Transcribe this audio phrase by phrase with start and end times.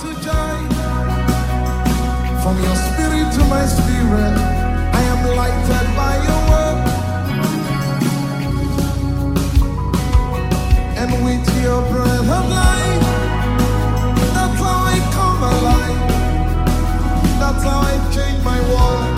[0.00, 0.58] to joy.
[2.42, 4.36] From your spirit to my spirit,
[4.92, 6.78] I am lighted by your word.
[11.00, 13.04] And with your breath of life,
[14.34, 16.00] that's how I come alive.
[17.40, 19.16] That's how I change my world.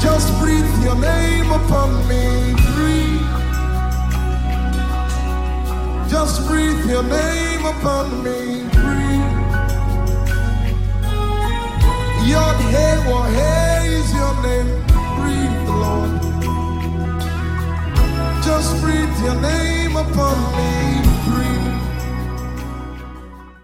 [0.00, 2.54] Just breathe your name upon me.
[2.74, 3.26] Breathe.
[6.08, 7.39] Just breathe your name
[7.70, 8.40] upon me.
[12.70, 12.96] Hey,
[13.40, 14.70] hey is your name.
[15.18, 16.12] Breathe, Lord.
[18.44, 20.70] Just breathe your name upon me.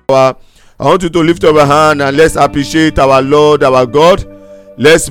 [0.08, 0.34] I
[0.78, 4.24] want you to lift up your hand and let's appreciate our lord our god
[4.78, 5.10] let's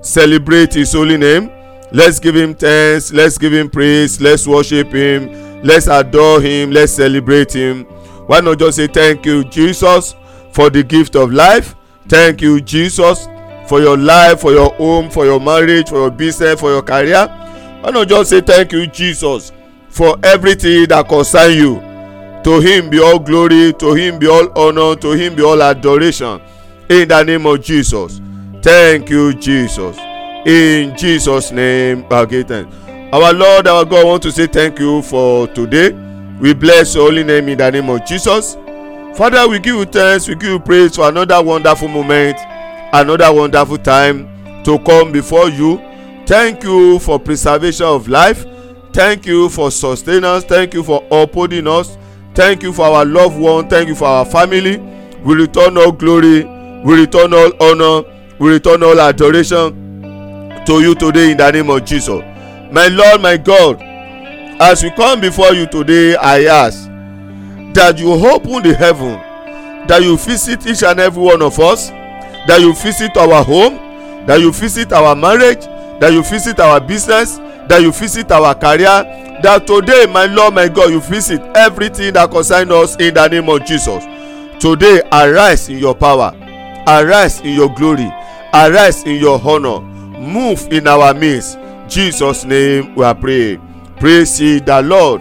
[0.00, 1.50] celebrate his holy name
[1.92, 6.92] let's give him thanks let's give him praise let's worship him let's adore him let's
[6.92, 7.86] celebrate him
[8.30, 10.14] why not just say thank you jesus
[10.52, 11.74] for the gift of life?
[12.06, 13.26] Thank you jesus
[13.66, 17.26] for your life for your home for your marriage for your business for your career.
[17.80, 19.50] Why not just say thank you jesus
[19.88, 21.80] for everything that concern you?
[22.44, 26.40] To him be all glory to him be all honour to him be all adoration.
[26.88, 28.20] In the name of jesus.
[28.62, 29.98] Thank you jesus.
[30.46, 36.09] In jesus name our lord our god want to say thank you for today
[36.40, 38.54] we bless your holy name in the name of jesus.
[39.16, 42.36] Father we give you thanks we give you praise for another wonderful moment
[42.92, 44.26] another wonderful time
[44.64, 45.78] to come before you.
[46.26, 48.44] Thank you for preservation of life.
[48.92, 51.96] Thank you for sustenance thank you for upholding us.
[52.34, 53.68] Thank you for our loved one.
[53.68, 54.76] Thank you for our family.
[55.24, 56.44] We return all glory.
[56.84, 58.04] We return all honour
[58.40, 59.74] we return all adoration
[60.64, 62.22] to you today in the name of jesus.
[62.72, 63.78] My lord my god
[64.60, 66.84] as we come before you today i ask
[67.72, 69.14] that you open the heaven
[69.88, 71.88] that you visit each and every one of us
[72.46, 73.74] that you visit our home
[74.26, 75.64] that you visit our marriage
[75.98, 77.38] that you visit our business
[77.68, 79.02] that you visit our career
[79.42, 83.48] that today my lord my god you visit everything that concern us in the name
[83.48, 84.04] of jesus.
[84.60, 86.34] Today arise in your power
[86.86, 88.12] arise in your glory
[88.52, 89.80] arise in your honour
[90.20, 91.58] move in our midst.
[91.88, 93.69] Jesus name we are praying
[94.00, 95.20] praise the lord.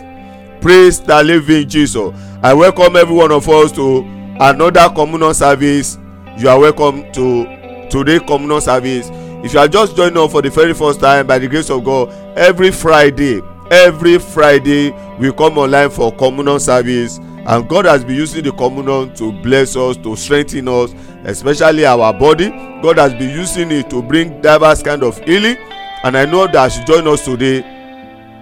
[0.62, 2.12] Praise the living jesus.
[2.42, 4.00] I welcome every one of us to
[4.40, 5.98] another communal service.
[6.38, 9.10] You are welcome to today communal service.
[9.44, 11.84] If you are just joining us for the very first time by the grace of
[11.84, 13.42] god every friday
[13.72, 17.18] every friday we come online for communal service.
[17.18, 20.94] And god has been using the communal to bless us to strengthen us
[21.26, 22.50] especially our body.
[22.82, 25.58] God has been using it to bring diverse kind of healing.
[26.06, 27.76] And i know that as you join us today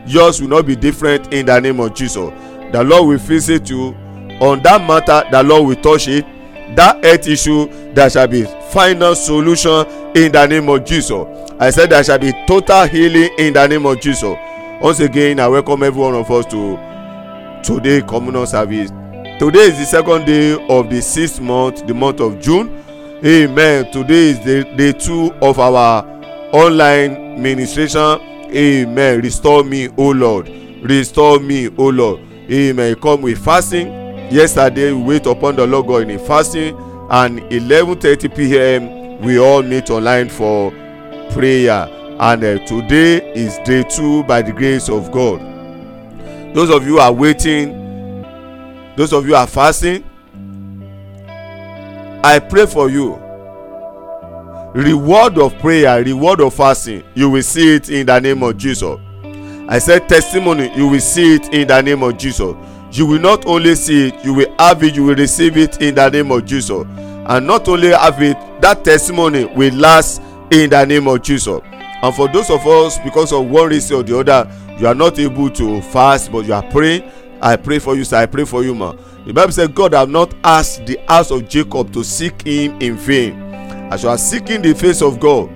[0.07, 2.29] yours will not be different in the name of jesus.
[2.72, 3.95] The lord will visit you
[4.41, 6.25] on that matter the lord will touch it.
[6.75, 9.85] That health issue there shall be final solution
[10.16, 11.25] in the name of jesus.
[11.59, 14.35] I said there shall be total healing in the name of jesus.
[14.81, 16.78] Once again i welcome every one of us to
[17.63, 18.89] today communal service.
[19.39, 22.84] Today is the second day of the sixth month the month of june.
[23.25, 23.91] Amen.
[23.91, 26.03] Today is the day two of our
[26.53, 28.19] online ministration
[28.56, 29.22] amen.
[29.22, 30.50] Restore me o lord.
[30.81, 32.19] Restore me o lord.
[32.52, 32.96] Amen.
[32.96, 33.88] Come with fasting.
[34.31, 36.75] Yesterday we wait upon the lord god in fasting.
[37.09, 40.72] And eleven thirty pm we all meet online for
[41.31, 41.88] prayer.
[42.19, 45.40] And uh, today is day two by the grace of god.
[46.53, 47.88] Those of you are waiting
[48.97, 50.03] those of you are fasting
[52.24, 53.13] i pray for you
[54.74, 58.98] reward of prayer reward of fasting you will see it in the name of jesus.
[59.70, 62.56] I said testimony you will see it in the name of jesus.
[62.92, 65.96] You will not only see it you will have it you will receive it in
[65.96, 66.86] the name of jesus.
[67.30, 71.60] And not only have it that testimony will last in the name of jesus.
[72.02, 75.18] And for those of us because of one reason or the other you are not
[75.18, 77.10] able to fast but you are praying
[77.42, 78.96] i pray for you sir i pray for you ma.
[79.26, 82.96] The bible say god have not asked the house of jacob to seek him in
[82.96, 83.47] vain
[83.92, 85.50] as you are seeking the face of god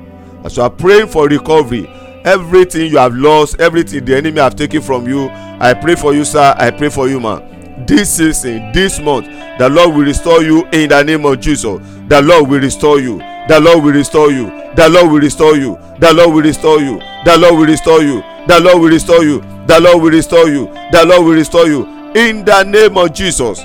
[0.45, 1.87] as you are praying for recovery
[2.25, 5.27] everything you have lost everything the enemy have taken from you
[5.59, 6.53] i pray for you sir.
[6.57, 7.39] I pray for you ma.
[7.87, 9.25] This season this month
[9.57, 11.79] the lord will restore you in the name of jesus.
[12.07, 13.19] The lord will restore you.
[13.47, 14.47] The lord will restore you.
[14.75, 15.77] The lord will restore you.
[15.99, 16.99] The lord will restore you.
[17.25, 18.21] The lord will restore you.
[18.47, 19.41] The lord will restore you.
[19.67, 20.65] The lord will restore you.
[20.91, 21.85] The lord will restore you.
[22.15, 23.61] In the name of jesus.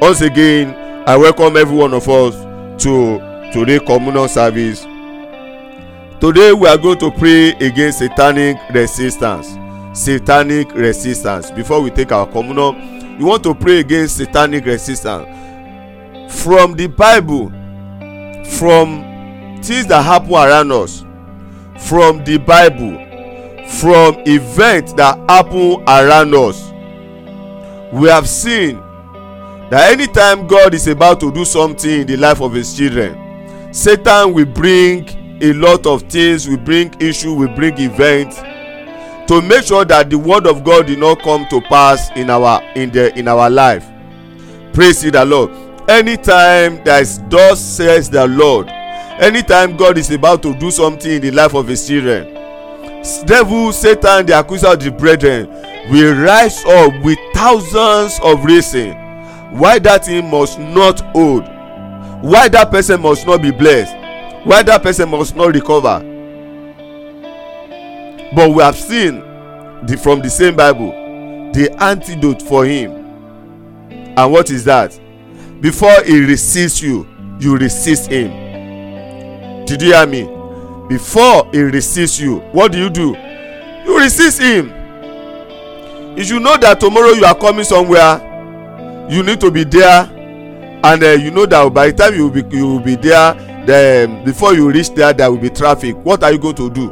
[0.00, 0.74] Once again
[1.06, 2.34] i welcome every one of us
[2.82, 4.80] to today communal service.
[6.20, 9.58] Today we are going to pray against satanic resistance
[9.92, 11.50] satanic resistance.
[11.50, 12.72] Before we take our communal
[13.18, 15.28] we want to pray against satanic resistance.
[16.42, 17.50] From the bible
[18.58, 19.02] from
[19.62, 21.04] things that happen around us
[21.86, 22.98] from the bible
[23.68, 26.70] from events that happen around us
[27.92, 28.76] we have seen
[29.70, 33.21] that anytime god is about to do something in the life of his children
[33.72, 35.08] satan will bring
[35.42, 38.36] a lot of things will bring issue will bring events
[39.28, 42.62] to make sure that the word of god did not come to pass in our
[42.74, 43.86] in the in our life.
[44.72, 45.50] Praise the lord.
[45.88, 48.68] Anytime there is thus says the lord
[49.20, 52.24] anytime god is about to do something in the life of his children
[53.26, 55.48] devil satan the accuser of the brethren
[55.90, 58.94] will rise up with thousands of reasons
[59.52, 61.44] why that thing must not hold
[62.22, 63.96] why that person must not be blessed?
[64.46, 65.98] Why that person must not recover?
[68.34, 69.16] But we have seen
[69.86, 70.90] the from the same bible
[71.52, 72.92] the antidote for him.
[74.16, 74.98] And what is that?
[75.60, 77.08] Before he resists you
[77.40, 78.30] you resist him.
[79.66, 80.22] Did you hear me?
[80.88, 83.16] Before he resists you what do you do?
[83.84, 84.72] You resist him.
[86.16, 88.28] If you know that tomorrow you are coming somewhere
[89.10, 90.21] you need to be there
[90.84, 93.34] and uh, you know that by the time you will be you will be there
[93.66, 95.96] then before you reach there there will be traffic.
[96.04, 96.88] What are you going to do?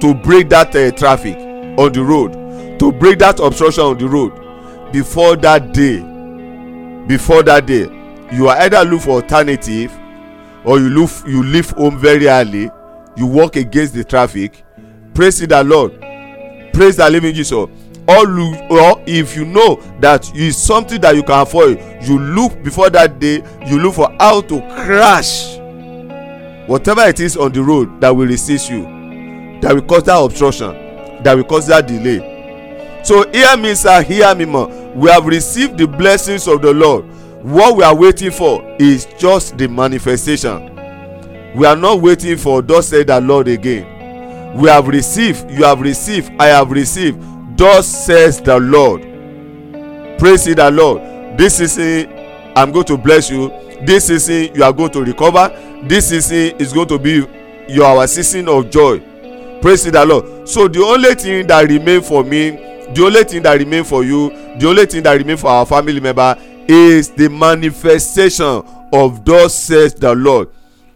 [0.00, 1.36] To break that uh, traffic
[1.78, 2.78] on the road?
[2.78, 4.92] To break that obstruction on the road?
[4.92, 5.98] Before that day
[7.06, 7.86] before that day
[8.32, 9.92] you are either look for alternative
[10.64, 12.70] or you look you leave home very early
[13.16, 14.64] you walk against the traffic.
[15.14, 15.92] Praise the lord.
[16.72, 17.68] Praise the living jesus
[18.08, 22.62] or look or if you know that is something that you can avoid you look
[22.62, 25.56] before that day you look for how to crash
[26.68, 28.82] whatever it is on the road that will resist you
[29.60, 30.84] that will cause that obstruction
[31.24, 33.00] that will cause that delay.
[33.02, 34.66] So hear me sir hear me ma.
[34.94, 37.04] We have received the blessings of the lord.
[37.42, 40.70] What we are waiting for is just the manifestation.
[41.56, 43.90] We are not waiting for thus said the lord again.
[44.60, 47.20] We have received you have received i have received
[47.56, 49.02] thus says the lord.
[50.18, 51.02] Praise the lord.
[51.38, 52.10] This season
[52.56, 53.48] i'm going to bless you.
[53.84, 55.48] This season you are going to recover.
[55.86, 57.26] This is going to be
[57.68, 59.00] your our season of joy.
[59.60, 60.48] Praise the lord.
[60.48, 62.50] So the only thing that remain for me
[62.94, 64.28] the only thing that remain for you
[64.58, 66.36] the only thing that remain for our family member
[66.68, 68.62] is the manifestation
[68.92, 70.48] of thus says the lord.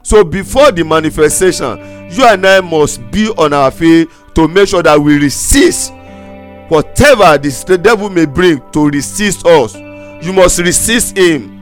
[0.03, 1.79] So before the manifestation
[2.11, 5.93] you and i must be on our feet to make sure that we resist
[6.69, 9.75] whatever the devil may bring to resist us
[10.21, 11.55] you must resist him.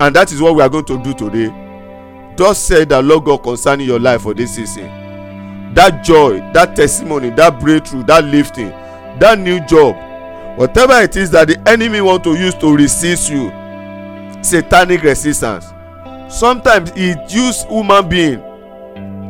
[0.00, 2.34] And that is what we are going to do today.
[2.36, 5.74] Thus said the lord god concerning your life for this season.
[5.74, 8.70] That joy that testimony that breakthrough that lifting
[9.20, 9.94] that new job
[10.58, 13.50] whatever it is that the enemy want to use to resist you
[14.42, 15.66] satanic resistance.
[16.28, 18.40] Sometimes he use human being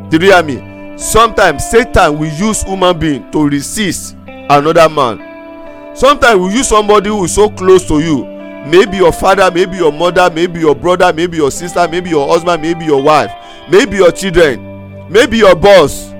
[0.08, 0.96] do you hear me?
[0.96, 4.16] Sometimes satan will use human being to resist
[4.50, 5.96] another man.
[5.96, 8.24] Sometimes we use somebody who is so close to you.
[8.66, 12.62] Maybe your father maybe your mother maybe your brother maybe your sister maybe your husband
[12.62, 13.30] maybe your wife
[13.68, 16.10] maybe your children maybe your boss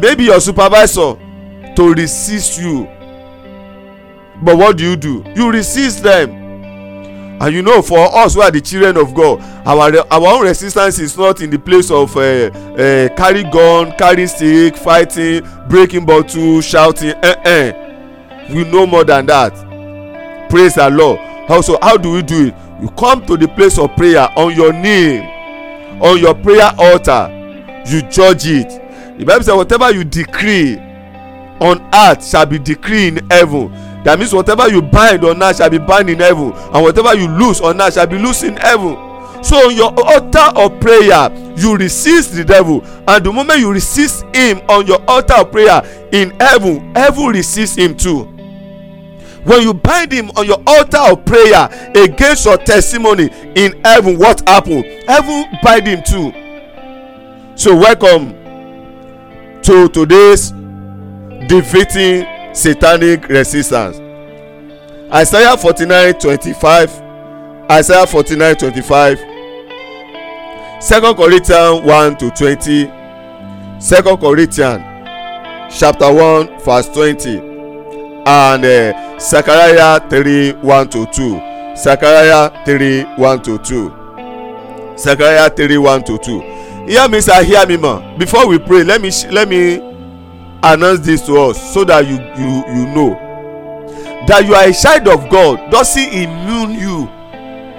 [0.00, 1.14] maybe your supervisor
[1.76, 2.84] to resist you.
[4.42, 5.24] But what do you do?
[5.36, 6.37] You resist them
[7.40, 10.98] and you know for us who are the children of god our our own resistance
[10.98, 16.60] is not in the place of uh, uh, carry gun carry stick fighting breaking bottle
[16.60, 17.84] shouting eh eh.
[18.50, 19.52] We know more than that.
[20.48, 21.18] Praise the lord.
[21.50, 22.54] Also how do we do it?
[22.80, 25.18] You come to the place of prayer on your knee
[26.00, 27.28] on your prayer altar.
[27.86, 29.18] You judge it.
[29.18, 30.78] The bible say whatever you decree
[31.60, 33.70] on earth shall be decreed in heaven
[34.08, 37.28] that means whatever you bind on earth shall be bound in heaven and whatever you
[37.28, 38.94] loose on earth shall be loose in heaven.
[39.44, 44.24] So on your altar of prayer you resist the devil and the moment you resist
[44.34, 48.24] him on your altar of prayer in heaven heaven resist him too.
[49.44, 54.40] When you bind him on your altar of prayer against your testimony in heaven what
[54.48, 54.84] happen?
[55.06, 56.32] Heaven bind him too.
[57.56, 58.32] So welcome
[59.64, 60.52] to today's
[61.46, 63.98] defeating satanic resistance.
[65.12, 66.90] Isaiah forty-nine twenty-five.
[67.70, 69.18] Isaiah forty-nine twenty-five.
[70.80, 72.90] Second corinthians one to twenty.
[73.80, 74.82] Second corinthians
[75.70, 77.38] chapter one verse twenty.
[78.26, 81.40] And uh, zechariah three one to two.
[81.76, 83.94] Zechariah three one to two.
[84.98, 86.40] Zechariah three one to two.
[86.86, 88.16] Hear me sir hear me ma.
[88.18, 89.78] Before we pray let me let me
[90.62, 93.24] announce this to us so that you you you know.
[94.26, 97.06] That you are a child of god doesn't immune you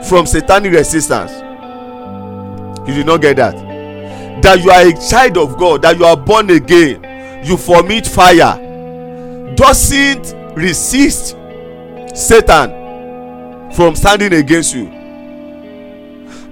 [0.03, 1.31] from satanic resistance.
[2.87, 3.55] You did not get that.
[4.41, 7.03] That you are a child of god that you are born again
[7.43, 8.57] you vomit fire
[9.55, 11.35] doesn't resist
[12.15, 14.85] satan from standing against you.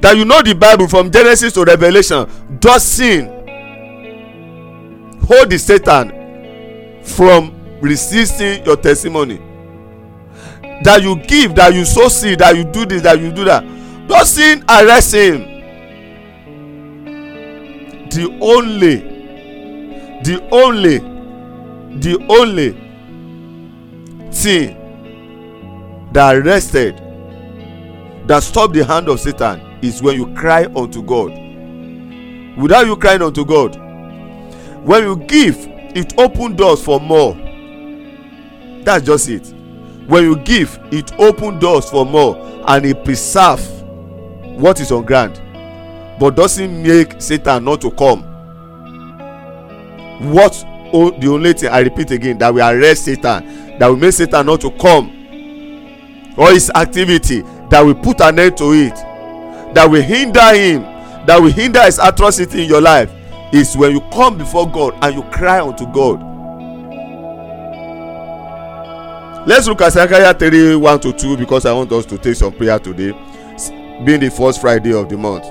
[0.01, 2.29] That you know the bible from genesis to revelation
[2.59, 3.36] doesn't
[5.27, 9.41] hold the satan from resisting your testimony.
[10.83, 13.63] That you give that you sow seed that you do this that you do that.
[14.07, 15.41] Doesn't arrest him.
[18.09, 18.95] The only
[20.23, 20.97] the only
[21.99, 22.71] the only
[24.31, 24.75] thing
[26.13, 26.95] that arrested
[28.27, 31.31] that stop the hand of satan is when you cry unto god.
[32.57, 33.86] Without you crying unto god
[34.87, 35.57] when you give
[35.97, 37.33] it open doors for more.
[38.85, 39.45] That's just it.
[40.07, 42.37] When you give it open doors for more
[42.69, 43.59] and it preserve
[44.57, 45.41] what is on ground.
[46.21, 48.23] But doesn't make satan not to come.
[50.31, 50.63] What
[50.93, 54.45] oh, the only thing i repeat again that will arrest satan that will make satan
[54.45, 55.13] not to come
[56.37, 58.95] or his activity that will put an end to it
[59.75, 60.81] that will hinder him
[61.27, 63.11] that will hinder his atrocity in your life
[63.51, 66.21] is when you come before god and you cry unto god.
[69.47, 72.51] Let's look at zechariah three one to two because i want us to take some
[72.51, 73.11] prayer today
[74.03, 75.45] being the first friday of the month.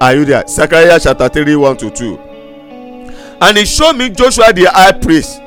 [0.00, 0.46] Are you there?
[0.46, 2.16] Zechariah chapter three one to two.
[3.40, 5.40] And he showed me joshua the high priest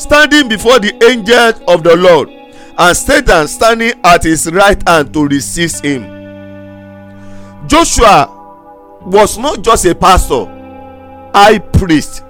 [0.00, 2.30] standing before the angels of the lord
[2.78, 6.02] and satan standing at his right hand to resist him.
[7.66, 8.28] Joshua
[9.06, 10.46] was not just a pastor
[11.34, 12.24] high priest.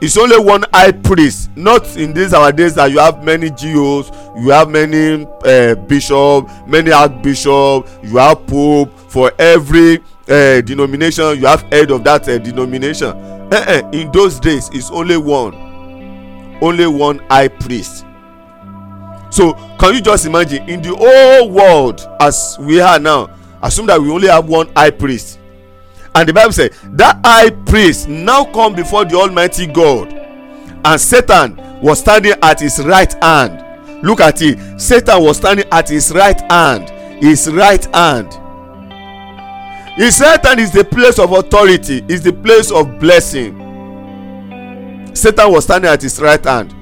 [0.00, 1.50] It's only one high priest.
[1.56, 6.48] Not in these our days that you have many gos you have many uh, bishop
[6.66, 8.96] many archbishop you have pope.
[9.08, 13.08] For every uh, denomination you have head of that uh, denomination.
[13.50, 15.54] Uh -uh, in those days it's only one
[16.60, 18.04] only one high priest.
[19.30, 23.30] So can you just imagine in the whole world as we are now
[23.62, 25.38] assume that we only have one high priest.
[26.14, 31.56] And the bible say that high priest now come before the almighty god and satan
[31.80, 33.64] was standing at his right hand.
[34.04, 34.80] Look at it.
[34.80, 36.88] Satan was standing at his right hand
[37.22, 38.32] his right hand.
[39.96, 43.56] His hand is the place of authority is the place of blessing.
[45.14, 46.74] Satan was standing at his right hand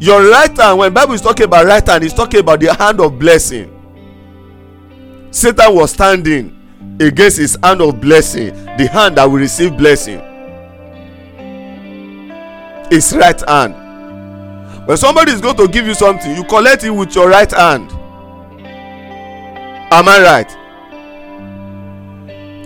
[0.00, 3.00] your right hand when bible is talking about right hand is talking about the hand
[3.00, 3.76] of blessing.
[5.30, 6.56] Satan was standing
[6.98, 10.18] against his hand of blessing the hand that will receive blessing.
[12.90, 13.76] His right hand.
[14.88, 17.90] When somebody is going to give you something you collect it with your right hand.
[19.92, 20.56] Am i right?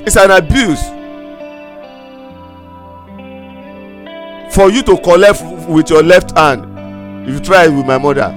[0.07, 0.83] It's an abuse
[4.55, 6.74] for you to collect with your left hand
[7.27, 8.31] if you try it with my mother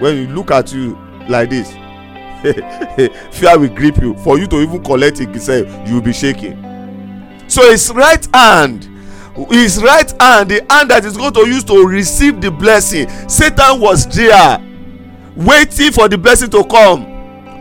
[0.00, 0.98] when you look at you
[1.28, 1.70] like this
[3.32, 4.14] fear will grip you.
[4.16, 6.56] For you to even collect it sef you will be shaking.
[7.48, 8.88] So his right hand
[9.50, 13.80] his right hand the hand that is going to use to receive the blessing satan
[13.80, 14.58] was there
[15.36, 17.09] waiting for the blessing to come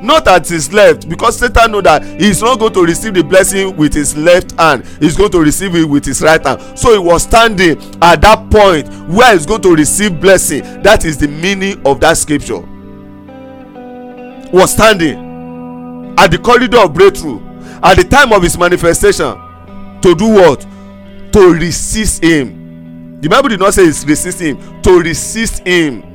[0.01, 3.23] not at his left because satan know that he is not going to receive the
[3.23, 4.85] blessing with his left hand.
[4.99, 6.77] He is going to receive it with his right hand.
[6.77, 10.61] So he was standing at that point where he is going to receive blessing.
[10.83, 12.61] That is the meaning of that scripture.
[14.51, 17.39] Was standing at the corridor of breakthrough
[17.83, 19.33] at the time of his manifestation
[20.01, 20.61] to do what?
[21.33, 23.21] To resist him.
[23.21, 26.08] The bible did not say it's resist him to resist him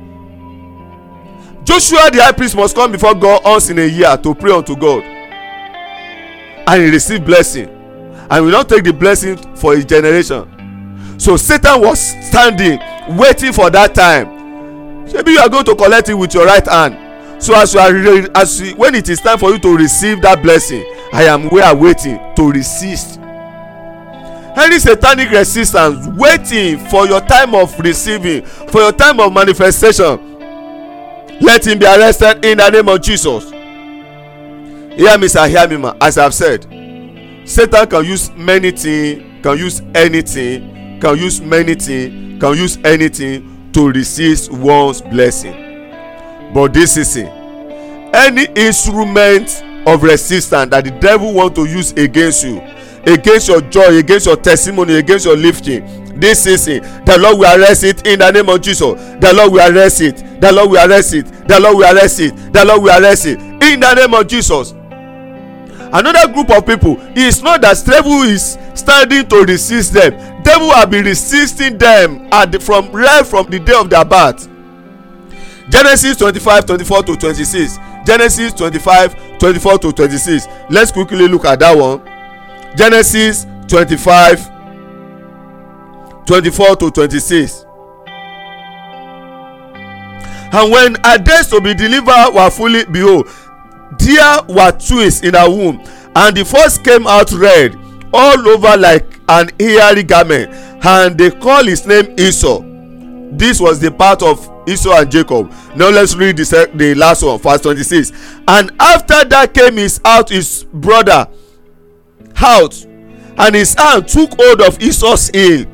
[1.65, 4.75] joshua the high priest must come before god once in a year to pray unto
[4.75, 5.03] god.
[6.67, 7.69] And he blessing.
[8.29, 11.19] And will not take the blessing for his generation.
[11.19, 12.79] So satan was standing
[13.17, 14.27] waiting for that time.
[15.07, 17.43] Shebi you are going to collect it with your right hand.
[17.43, 20.41] So as you are as you when it is time for you to receive that
[20.41, 23.19] blessing i am where waiting to resist.
[24.57, 30.34] Any satanic resistance waiting for your time of receiving for your time of manifestation
[31.41, 33.49] let him be arrested in the name of jesus.
[34.97, 35.95] Hear me sir hear me ma.
[36.01, 36.63] As i have said
[37.45, 43.71] satan can use many things can use anything can use many things can use anything
[43.73, 45.53] to resist one's blessing.
[46.53, 47.27] But this is it
[48.15, 52.59] any instrument of resistance that the devil want to use against you
[53.05, 55.83] against your joy against your testimony against your lifting
[56.19, 58.93] this season the lord will arrest it in the name of jesus.
[59.19, 60.41] The lord will arrest it.
[60.41, 61.25] The lord will arrest it.
[61.47, 62.53] The lord will arrest it.
[62.53, 63.39] The lord will arrest it.
[63.39, 64.73] In the name of jesus.
[65.93, 70.43] Another group of people is not that devil is standing to resist them.
[70.43, 74.49] Devil have been resisting them at the, from right from the day of their birth.
[75.69, 77.77] Genesis twenty-five twenty-four to twenty-six.
[78.05, 80.47] Genesis twenty-five twenty-four to twenty-six.
[80.69, 82.01] Let's quickly look at that one.
[82.75, 84.54] Genesis twenty-five
[86.25, 87.65] twenty-four to twenty-six.
[90.51, 93.27] And when her days to be delivered were fully behold
[93.99, 95.81] there were twins in her womb
[96.15, 97.75] and the first came out red
[98.13, 100.49] all over like an hairy garment
[100.85, 102.61] and they call his name esau.
[103.31, 105.51] This was the part of esau and jacob.
[105.75, 108.11] Now let's read the, the last one verse twenty-six.
[108.47, 111.27] And after that came his out his brother
[112.37, 112.85] out
[113.37, 115.65] and his hand took hold of esau's heel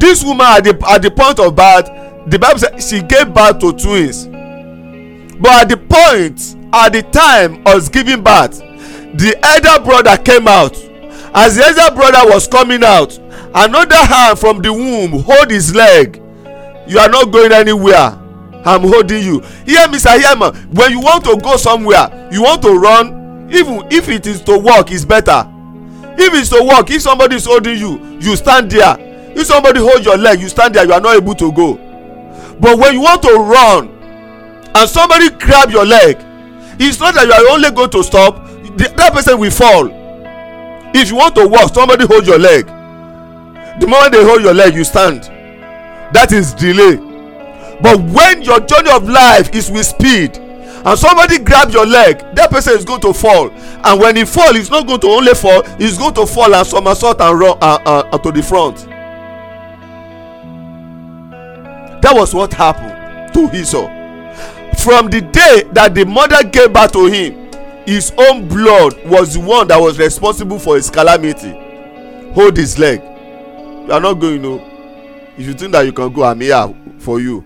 [0.00, 1.86] this woman at the at the point of birth
[2.26, 4.26] the bible say she gave birth to twins.
[5.40, 8.58] But at the point at the time of giving birth
[9.14, 10.76] the elder brother came out.
[11.34, 13.16] As the elder brother was coming out
[13.54, 16.16] another hand from the womb hold his leg.
[16.88, 18.16] You are not going anywhere.
[18.64, 19.40] I'm holding you.
[19.64, 20.50] Hear me sir hear me.
[20.72, 24.58] When you want to go somewhere you want to run even if it is to
[24.58, 25.44] walk it's better.
[26.18, 30.04] If it's to walk if somebody is holding you you stand there if somebody hold
[30.04, 31.74] your leg you stand there you are not able to go.
[32.60, 33.88] But when you want to run
[34.74, 36.16] and somebody grab your leg
[36.82, 38.46] it's not that you are only going to stop.
[38.78, 39.88] That person will fall.
[40.94, 42.66] If you want to walk somebody hold your leg.
[43.80, 45.22] The moment they hold your leg you stand.
[46.12, 46.96] That is delay.
[47.82, 52.50] But when your journey of life is with speed and somebody grab your leg that
[52.50, 53.50] person is going to fall.
[53.50, 56.66] And when he fall he's not going to only fall he's going to fall and
[56.66, 58.86] somersault and run uh, uh, to the front
[62.02, 63.86] that was what happened to esau.
[64.82, 67.50] From the day that the mother gave birth to him
[67.86, 71.50] his own blood was the one that was responsible for his calamity.
[72.34, 73.00] Hold his leg.
[73.02, 74.60] You are not going to.
[75.36, 77.42] if you think that you can go i'm here for you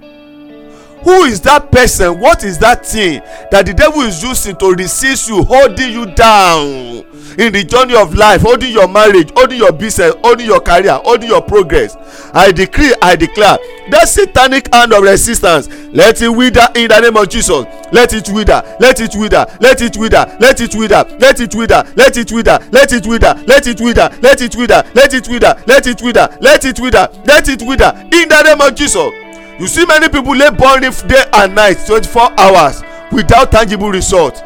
[1.05, 5.29] who is that person what is that thing that the devil is using to resist
[5.29, 7.05] you holding you down
[7.39, 11.29] in the journey of life holding your marriage holding your business holding your career holding
[11.29, 11.97] your progress
[12.33, 13.59] i decree i declare
[13.91, 18.29] that satanic hand of resistance let it wither in the name of jesus let it
[18.31, 22.33] wither let it wither let it wither let it wither let it wither let it
[22.33, 26.01] wither let it wither let it wither let it wither let it wither let it
[26.03, 29.24] wither let it wither let it wither in the name of jesus
[29.59, 34.43] you see many people lay burning day and night twenty-four hours without tangible result.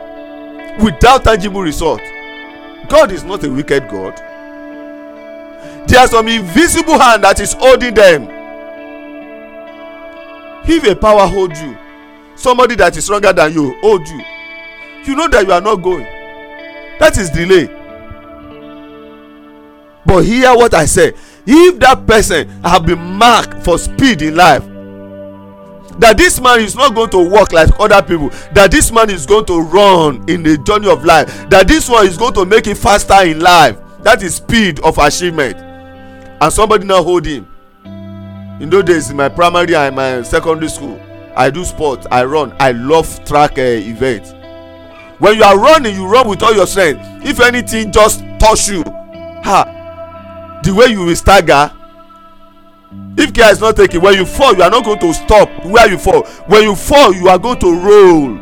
[0.83, 2.01] Without tangible result.
[2.89, 4.17] God is not a wicked god.
[5.89, 8.29] There is some invisible hand that is holding them.
[10.71, 11.77] If a power hold you
[12.37, 14.23] somebody that is stronger than you hold you
[15.05, 16.05] you know that you are not going.
[16.99, 17.67] That is delay.
[20.05, 21.15] But hear what i say.
[21.47, 24.65] If that person have been marked for speed in life
[25.99, 29.27] that this man is not going to work like other people that this man is
[29.27, 32.67] going to run in the journey of life that this one is going to make
[32.67, 33.77] it faster in life.
[34.03, 35.57] That is speed of achievement.
[35.57, 37.49] And somebody now hold him.
[38.61, 41.01] In those days in my primary and my secondary school
[41.37, 44.35] i do sport i run i love track uh, event
[45.21, 47.01] when you are running you run with all your strength.
[47.25, 48.83] If anything just touch you
[49.45, 51.73] ha the way you will stagger
[52.91, 55.49] if care is not taken when you fall you are not going to stop.
[55.67, 56.25] Where you fall?
[56.47, 58.39] When you fall you are going to roll.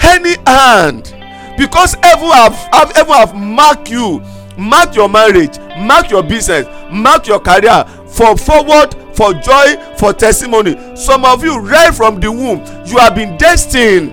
[0.00, 1.14] Any hand
[1.58, 4.22] because heaven have, have have mark you
[4.56, 10.96] mark your marriage mark your business mark your career for forward for joy for testimony.
[10.96, 14.12] Some of you right from the womb you have been destined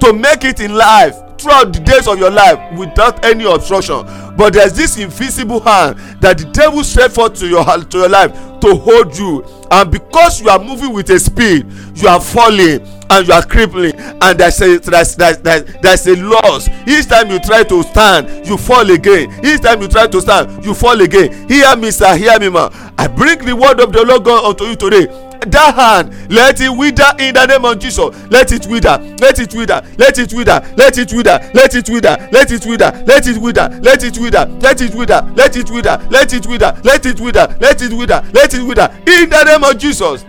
[0.00, 4.04] to make it in life throughout the days of your life without any obstruction
[4.38, 8.32] but there's this invisible hand that the devil set forth to your to your life
[8.60, 9.44] to hold you.
[9.70, 13.94] And because you are moving with a speed you are falling and you are crippling
[13.96, 18.56] and there's a there's there's there's, a loss each time you try to stand you
[18.56, 22.38] fall again each time you try to stand you fall again hear me sir hear
[22.38, 22.68] me ma
[22.98, 25.06] i bring the word of the lord god unto you today
[25.46, 29.54] that hand let it wither in the name of jesus let it wither let it
[29.54, 34.18] wither let it wither let it wither let it wither let it wither let it
[34.18, 37.92] wither let it wither let it wither let it wither let it wither let it
[37.92, 40.24] wither let it wither in the name of jesus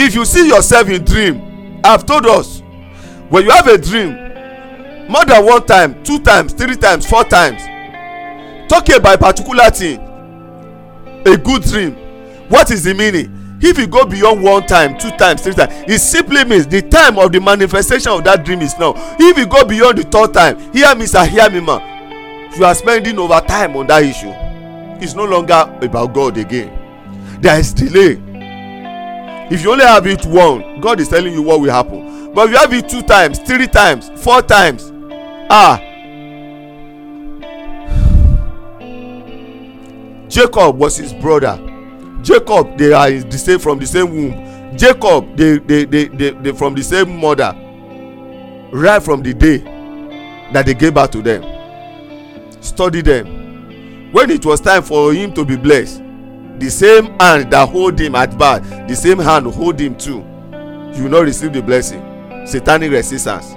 [0.00, 2.60] if you see yourself in dream i have told us
[3.28, 4.10] when you have a dream
[5.08, 7.60] more than one time two times three times four times
[8.68, 9.98] talking about a particular thing
[11.26, 11.96] a good dream
[12.48, 13.34] what is the meaning?
[13.60, 17.18] If you go beyond one time two times three times it simply means the time
[17.18, 18.94] of the manifestation of that dream is now.
[19.18, 21.78] If you go beyond the third time hear me sir hear me ma.
[22.56, 24.32] You are spending over time on that issue.
[25.02, 26.72] It's no longer about god again.
[27.42, 28.14] There is delay
[29.50, 32.32] if you only have it one god is telling you what will happen.
[32.34, 34.92] But if you have it two times three times four times
[35.50, 35.80] ah.
[40.28, 41.56] Jacob was his brother.
[42.22, 44.76] Jacob they are the same from the same womb.
[44.76, 47.54] Jacob they they they they, they from the same mother.
[48.70, 49.58] Right from the day
[50.52, 51.42] that they gave birth to them.
[52.62, 54.12] Study them.
[54.12, 56.02] When it was time for him to be blessed
[56.58, 60.24] the same hand that hold him at birth the same hand hold him too.
[60.94, 62.02] You will not receive the blessing.
[62.46, 63.54] Satanic resistance.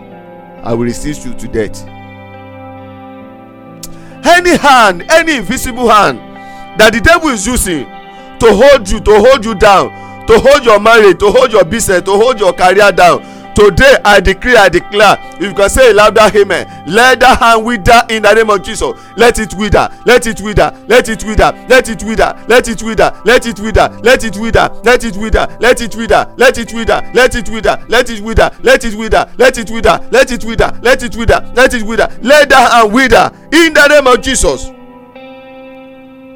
[0.64, 1.82] I will resist you to death.
[4.24, 6.20] Any hand any invisible hand
[6.80, 7.86] that the devil is using
[8.40, 9.90] to hold you to hold you down
[10.28, 13.22] to hold your marriage to hold your business to hold your career down
[13.56, 17.66] today i decree i declare if you can say a louder amen let that hand
[17.66, 21.66] wither in the name of jesus let it wither let it wither let it wither
[21.68, 25.54] let it wither let it wither let it wither let it wither let it wither
[25.60, 29.32] let it wither let it wither let it wither let it wither let it wither
[29.38, 32.94] let it wither let it wither let it wither let it wither let that hand
[32.94, 34.68] wither in the name of jesus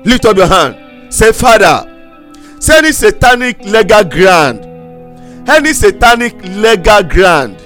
[0.06, 1.92] lift up your hand say father
[2.60, 4.75] say any satanic legal ground
[5.48, 7.58] any satanic legal ground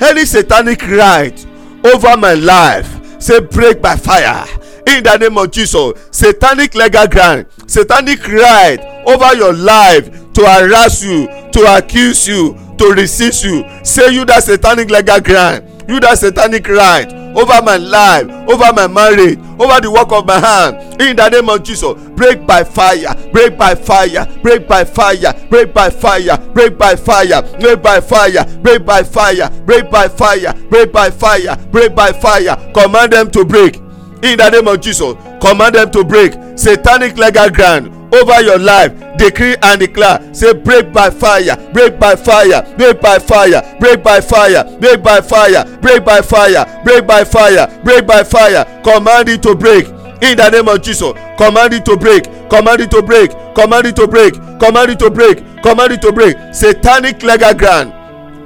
[0.00, 1.46] any satanic right
[1.84, 4.46] over my life say break by fire.
[4.86, 11.02] In the name of jesus satanic legal ground satanic right over your life to harass
[11.02, 13.64] you to accuse you to resist you.
[13.82, 18.86] Say you that satanic legal ground you that satanic right over my life over my
[18.86, 23.14] marriage over the work of my hand in the name of jesus break by fire
[23.32, 28.44] break by fire break by fire break by fire break by fire break by fire
[28.62, 33.44] break by fire break by fire break by fire break by fire command them to
[33.44, 38.58] break in the name of jesus command them to break satanic legal ground over your
[38.58, 44.02] life decree and declare say break by fire break by fire break by fire break
[44.02, 48.64] by fire break by fire break by fire break by fire break by fire.
[48.82, 49.86] Command it to break.
[50.20, 53.94] In the name of jesus command it to break command it to break command it
[53.96, 56.34] to break command it to break command it to break.
[56.52, 57.92] Satanic legal ground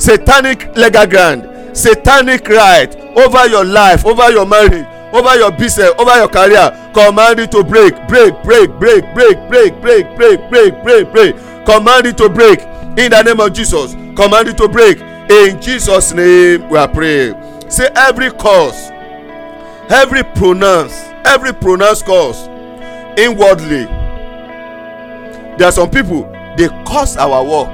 [0.00, 6.16] satanic legal ground satanic right over your life over your marriage over your business over
[6.16, 11.12] your career command it to break break break break break break break break break break
[11.12, 12.60] break command it to break
[12.98, 14.98] in the name of jesus command it to break
[15.30, 17.34] in jesus name we are praying
[17.70, 18.90] say every cause
[19.90, 20.92] every pronounce
[21.24, 22.48] every pronounce cause
[23.18, 23.84] inwardly
[25.58, 26.22] there are some people
[26.56, 27.72] dey curse our work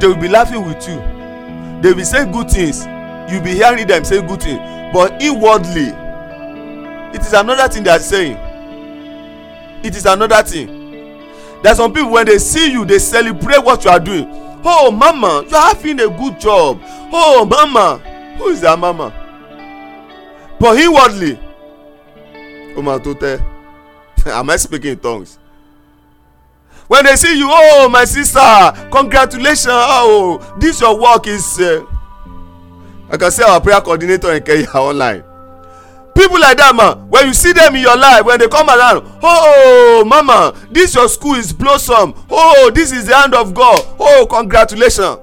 [0.00, 0.96] they will be laughing with you
[1.82, 2.86] they will saying good things
[3.32, 4.58] you be hearing them say good things
[4.92, 5.92] but inwardly
[7.14, 8.36] it is another thing they are saying.
[9.84, 10.66] It is another thing.
[11.62, 14.26] There are some people when they see you they celebrate what you are doing.
[14.64, 16.80] Oh mama you are having a good job.
[17.12, 17.98] Oh mama.
[18.38, 19.12] Who is that mama?
[20.60, 21.38] But inwardly
[22.76, 22.98] o ma
[24.26, 25.38] am i speaking in tongues?
[26.86, 28.38] When they see you oh my sister
[28.90, 29.66] congratulations.
[29.68, 31.84] Oh this your work is uh,
[33.10, 35.24] i can say our prayer coordinator in kenya online
[36.18, 39.06] people like that man when you see them in your life when they come around
[39.22, 42.12] oh mama this your school is blossom.
[42.28, 43.80] Oh this is the hand of god.
[44.00, 45.18] Oh congratulations.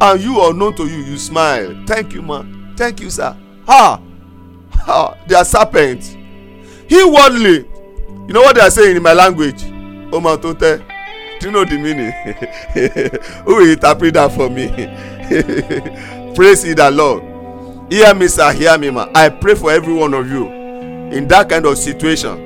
[0.00, 1.84] And you unknown to you you smile.
[1.86, 2.44] Thank you ma.
[2.76, 3.36] Thank you sir.
[3.66, 4.00] Ha!
[4.72, 5.18] Ha!
[5.26, 6.14] They are serpents.
[6.88, 7.66] Inwardly
[8.26, 9.62] you know what they are saying in my language?
[10.10, 10.78] Oh, Oma to tell
[11.40, 12.12] do you know the meaning?
[13.44, 14.68] Who will interpret that for me?
[16.34, 17.33] Praise ye the lord
[17.90, 19.08] hear me sir hear me ma.
[19.14, 22.38] I pray for every one of you in that kind of situation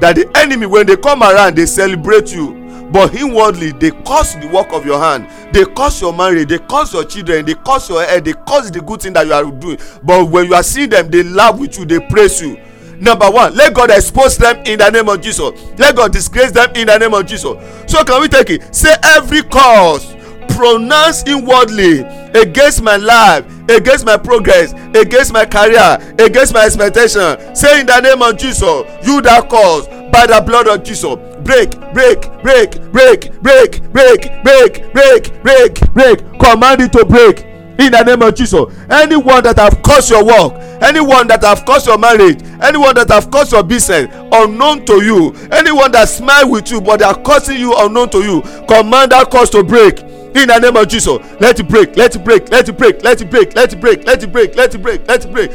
[0.00, 2.60] that the enemy when they come around they celebrate you
[2.92, 5.26] but inwardly they curse the work of your hand.
[5.52, 8.80] They curse your marriage they curse your children they curse your head they curse the
[8.80, 9.78] good thing that you are doing.
[10.02, 12.58] But when you are seeing them they laugh with you they praise you.
[13.00, 15.50] Number one let god expose them in the name of jesus.
[15.78, 17.54] Let god disgrace them in the name of jesus.
[17.90, 18.74] So can we take it?
[18.74, 20.14] Say every cause
[20.54, 22.00] pronounce inwardly
[22.34, 28.00] against my life against my progress against my career against my expectation say in the
[28.00, 33.32] name of jesus you that cause by the blood of jesus break break break break
[33.42, 37.44] break break break break break break command it to break
[37.78, 41.86] in the name of jesus anyone that have caused your work anyone that have caused
[41.86, 46.70] your marriage anyone that have caused your business unknown to you anyone that smile with
[46.70, 50.03] you but they are causing you unknown to you command that cause to break
[50.34, 53.20] in the name of jesus let it break let it break let it break let
[53.22, 55.48] it break let it break let it break let it break let it break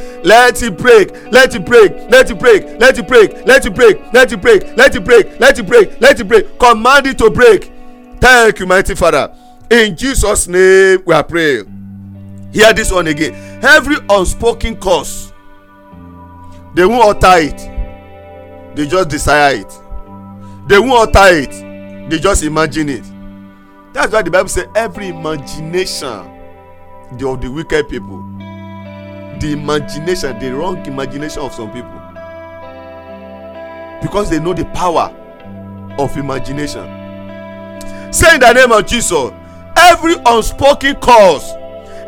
[0.52, 4.04] let it break let it break let it break let it break let it break
[4.16, 7.30] let it break let it break let it break let it break command it to
[7.30, 7.72] break
[8.20, 9.34] thank you mighty father
[9.70, 15.34] in jesus name we are praying hear this one again every unspoken cause
[16.74, 19.80] they won't utter it they just desire it
[20.70, 23.04] they won't utter it they just imagine it
[24.00, 26.40] that's why the bible say every imagination
[27.18, 28.22] the of the wicked people
[29.40, 31.90] the imagination the wrong imagination of some people.
[34.02, 35.16] Because they know the power
[35.98, 36.84] of imagination.
[38.12, 39.32] Say in the name of jesus
[39.78, 41.52] every unspoken cause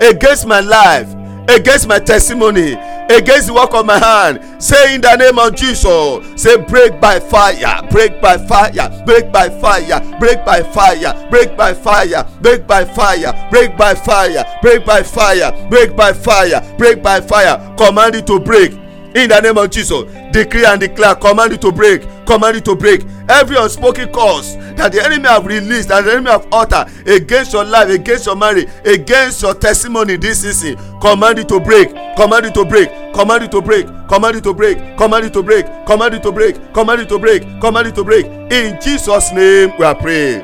[0.01, 1.13] against my life
[1.49, 2.75] against my testimony
[3.12, 7.19] against the work of my hand say in the name of jesus say break by
[7.19, 12.86] fire break by fire break by fire break by fire break by fire break by
[12.86, 17.76] fire break by fire break by fire break by fire break by fire.
[17.78, 18.81] Command it to break
[19.15, 22.76] in the name of jesus decree and declare command it to break command it to
[22.76, 27.54] break every unspoken cause that the enemy have released that the enemy have uttered against
[27.54, 32.45] your life against your marriage against your testimony this season command it to break command
[32.45, 35.65] it to break command it to break command it to break command it to break
[35.86, 39.71] command it to break command it to break command it to break in jesus name
[39.78, 40.41] we are praying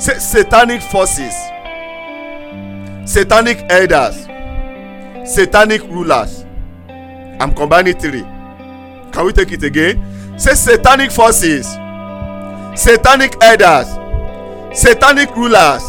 [0.00, 1.34] say satanic forces
[3.04, 4.26] satanic elders
[5.30, 6.44] satanic rulers
[7.40, 8.22] i'm combining three.
[9.12, 10.38] Can we take it again?
[10.38, 11.66] Say satanic forces
[12.80, 13.88] satanic elders
[14.78, 15.82] satanic rulers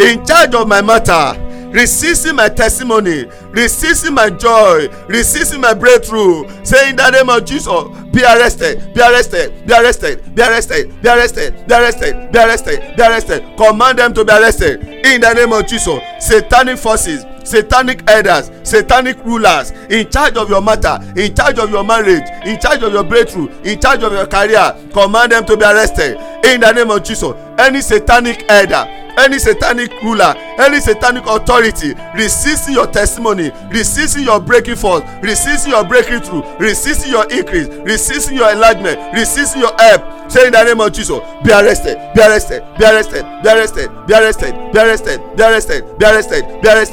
[0.00, 1.34] in charge of my matter
[1.72, 7.84] resisting my testimony resisting my joy resisting my breakthrough say in the name of jesus
[8.12, 13.02] be arrested be arrested be arrested be arrested be arrested be arrested be arrested be
[13.02, 13.56] arrested.
[13.56, 14.80] Command them to be arrested.
[15.04, 20.60] In the name of jesus satanic forces satanic elders satanic rulers in charge of your
[20.62, 24.26] matter in charge of your marriage in charge of your breakthrough in charge of your
[24.26, 26.16] career command them to be arrested.
[26.44, 28.84] In the name of jesus any satanic elder
[29.18, 35.84] any satanic ruler any satanic authority resisting your testimony resisting your breaking forth resisting your
[35.84, 40.80] breaking through resisting your increase resisting your enlargement resisting your help say in the name
[40.80, 45.42] of jesus be arrested be arrested be arrested be arrested be arrested be arrested be
[45.44, 46.48] arrested be arrested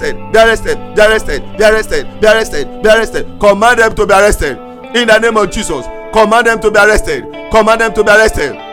[0.06, 4.06] be arrested be arrested be arrested be arrested be arrested be arrested command them to
[4.06, 4.58] be arrested
[4.96, 8.67] in the name of jesus command them to be arrested command them to be arrested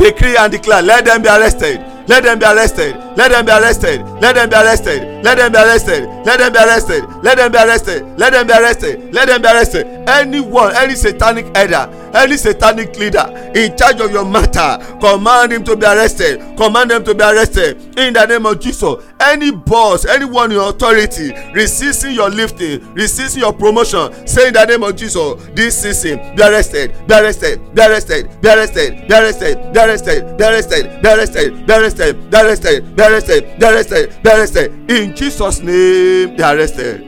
[0.00, 1.80] decree and declare let them be arrested.
[2.08, 5.58] Let them be arrested let them be arrested let them be arrested let them be
[5.58, 9.42] arrested let them be arrested let them be arrested let them be arrested let them
[9.42, 15.52] be arrested anyone any satanic elder any satanic leader in charge of your matter command
[15.52, 19.50] him to be arrested command them to be arrested in the name of jesus any
[19.50, 24.96] boss anyone in authority resisting your lifting resisting your promotion say in the name of
[24.96, 30.36] jesus this season be arrested be arrested be arrested be arrested be arrested be arrested
[30.36, 33.09] be arrested be arrested be arrested be arrested be arrested
[33.58, 37.00] be arrested be arrested in jesus name be arrested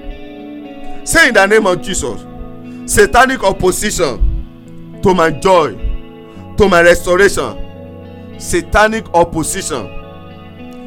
[1.07, 2.21] say in the name of jesus
[2.93, 5.93] satanic opposition to my joy
[6.57, 8.39] to my restoration.
[8.39, 9.87] Satanic opposition.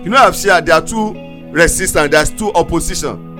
[0.04, 1.14] You know i have said there are two
[1.52, 3.36] resistance there is two opposition.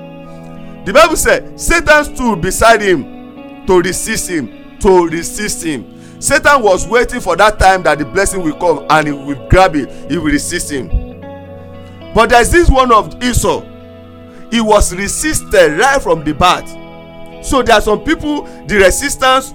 [0.86, 6.22] The bible say satan stood beside him to resist him to resist him.
[6.22, 9.76] Satan was waiting for that time that the blessing will come and he will grab
[9.76, 10.90] it he will resist him
[12.16, 13.62] but there is this one of esau.
[14.50, 16.66] He was resisted right from the bat.
[17.46, 19.54] So there are some people the resistance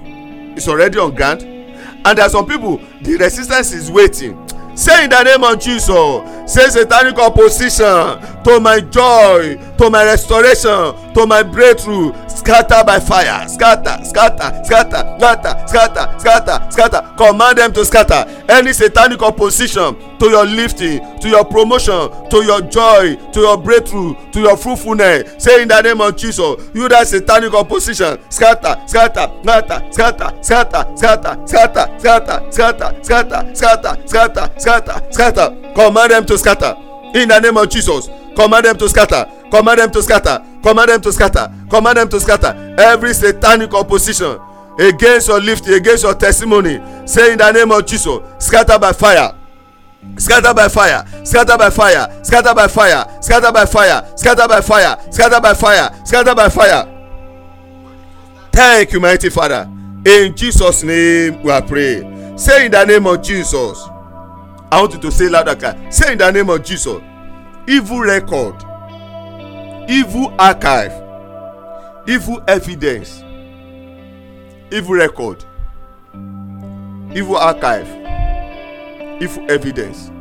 [0.56, 4.36] is already on ground and there are some people the resistance is waiting.
[4.76, 7.84] Say in the name of jesus say satanic opposition
[8.44, 15.16] to my joy to my restoration to my breakthrough scatter by fire scatter scatter scatter
[15.18, 21.30] scatter scatter scatter scatter command them to scatter any satanic opposition to your lifting to
[21.30, 26.02] your promotion to your joy to your breakthrough to your fruitfulness say in the name
[26.02, 33.02] of jesus you that satanic opposition scatter scatter scatter scatter scatter scatter scatter scatter scatter
[33.02, 36.76] scatter scatter scatter scatter scatter command them to scatter
[37.14, 40.44] in the name of jesus command them to scatter command them to scatter.
[40.62, 41.52] Command them to scatter.
[41.68, 42.74] Command them to scatter.
[42.78, 44.38] Every satanic opposition
[44.78, 49.34] against your lifting against your testimony say in the name of jesus scatter by fire.
[50.16, 51.04] Scatter by fire.
[51.24, 52.24] Scatter by fire.
[52.24, 53.04] Scatter by fire.
[53.20, 54.12] Scatter by fire.
[54.16, 54.98] Scatter by fire.
[55.10, 55.90] Scatter by fire.
[56.04, 56.96] Scatter by fire.
[58.52, 59.68] Thank you mighty father.
[60.06, 62.38] In jesus name we are praying.
[62.38, 63.86] Say in the name of jesus.
[64.72, 67.00] I want you to say louder cry say in the name of jesus.
[67.66, 68.54] Evil record
[69.90, 70.92] evil archive
[72.07, 73.24] evil evidence
[74.70, 75.44] evil record
[77.12, 77.88] evil archive
[79.20, 80.12] evil evidence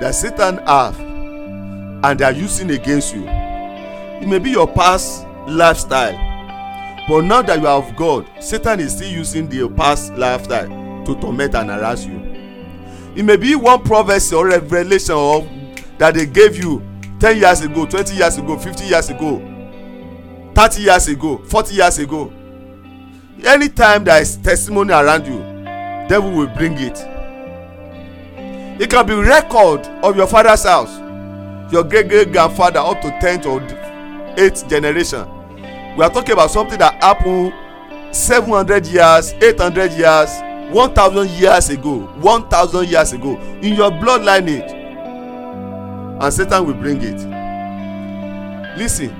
[0.00, 3.24] that satan have and they are using against you.
[3.28, 6.18] It may be your past lifestyle
[7.08, 11.14] but now that you are of god satan is still using the past lifestyle to
[11.20, 12.18] torment and harass you.
[13.14, 15.48] It may be one prophecy or revelation of
[15.98, 16.89] that they gave you
[17.20, 19.38] ten years ago twenty years ago fifty years ago
[20.54, 22.32] thirty years ago forty years ago
[23.44, 25.38] anytime there is testimony around you
[26.08, 26.98] devil will bring it.
[28.80, 30.98] It can be record of your father's house
[31.70, 33.60] your great great grandfather up to tenth or
[34.36, 35.24] eighth generation.
[35.96, 37.52] We are talking about something that happen
[38.12, 40.30] seven hundred years eight hundred years
[40.72, 44.79] one thousand years ago one thousand years ago in your blood lineage
[46.20, 47.18] and satan will bring it.
[48.78, 49.10] Lis ten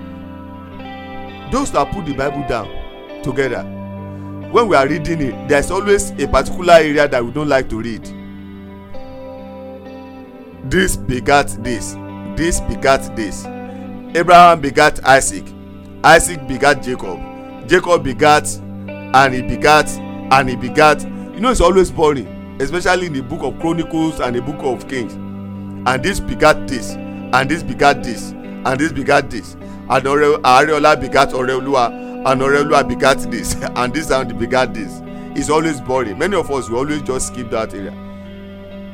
[1.51, 2.69] those that put the bible down
[3.23, 3.63] together
[4.53, 7.69] when we are reading it there is always a particular area that we don't like
[7.69, 8.05] to read.
[10.71, 11.95] This begat this
[12.37, 13.45] this begat this.
[14.15, 15.45] Abraham begat isaac
[16.05, 17.19] isaac begat jacob
[17.69, 18.47] jacob begat
[18.89, 19.89] and he begat
[20.33, 21.03] and he begat.
[21.03, 22.27] You know it's always boring
[22.61, 25.15] especially in the book of chronicles and the book of kings
[25.87, 29.55] and this begat this and this begat this and this begat this.
[29.55, 31.87] And areola begat oreoluwa
[32.31, 35.01] and oreoluwa begat this and this and begat this.
[35.37, 36.19] It's always boring.
[36.19, 37.93] Many of us will always just skip that area.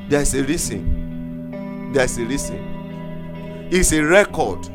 [0.09, 1.92] There is a reason.
[1.92, 3.68] There is a reason.
[3.70, 4.66] It's a record.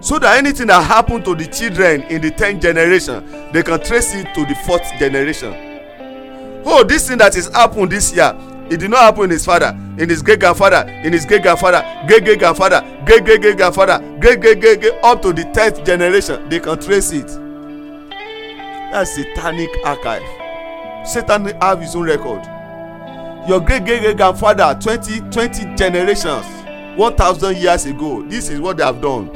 [0.00, 4.14] So that anything that happen to the children in the tenth generation they can trace
[4.14, 5.52] it to the fourth generation.
[6.64, 8.34] Oh this thing that is happen this year
[8.70, 11.82] it did not happen in his father in his great grandfather in his great grandfather
[12.06, 15.84] great great grandfather great great great grandfather great great great great up to the tenth
[15.84, 16.48] generation.
[16.48, 17.26] They can trace it.
[18.92, 20.22] That's satanic archive.
[21.06, 22.44] Satan have his own record.
[23.48, 26.46] Your great great great grandfather twenty twenty generations
[26.96, 28.22] one thousand years ago.
[28.28, 29.28] This is what they have done.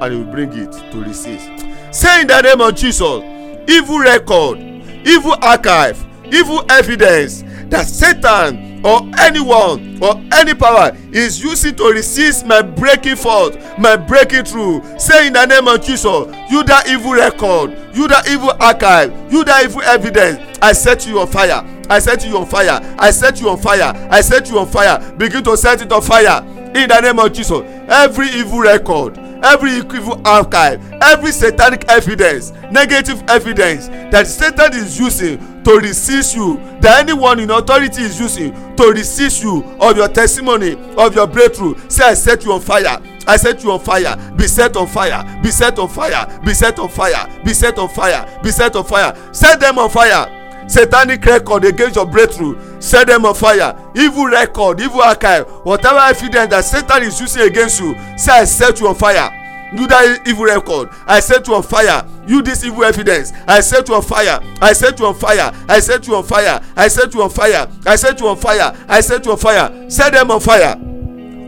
[0.00, 3.22] And he will bring it to resist say in the name of jesus
[3.66, 4.58] evil record
[5.06, 5.98] evil archive
[6.32, 13.16] evil evidence that satan or anyone or any power is using to resist my breaking
[13.16, 18.06] forth my breaking through say in the name of jesus you that evil record you
[18.08, 22.36] that evil archive you that evil evidence i set you on fire i set you
[22.36, 24.98] on fire i set you on fire i set you on fire.
[25.16, 26.42] Begin to set it on fire
[26.74, 27.62] in the name of jesus.
[27.88, 35.38] Every evil record every evil archive every satanic evidence negative evidence that satan is using
[35.68, 40.72] to resist you that anyone in authority is using to resist you of your testimony
[40.96, 44.46] of your breakthrough say i set you on fire i set you on fire be
[44.46, 48.40] set on fire be set on fire be set on fire be set on fire
[48.42, 49.14] be set on fire.
[49.32, 50.34] Set them on fire.
[50.68, 52.58] Satanic record against your breakthrough.
[52.80, 53.76] Set them on fire.
[53.94, 58.78] Evil record evil archive whatever evidence that satan is using against you say i set
[58.80, 59.30] you on fire
[59.72, 63.88] you that evil record i set you on fire you this evil evidence i set
[63.88, 67.14] you on fire i set you on fire i set you on fire i set
[67.14, 70.30] you on fire i set you on fire i set you on fire set them
[70.30, 70.74] on fire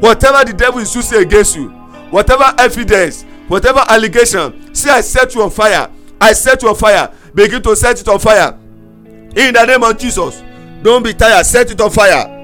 [0.00, 1.68] whatever the devil is using against you
[2.10, 7.12] whatever evidence whatever allegation say i set you on fire i set you on fire
[7.34, 8.58] begin to set it on fire
[9.36, 10.42] in the name of jesus
[10.82, 12.36] don't be tired set it on fire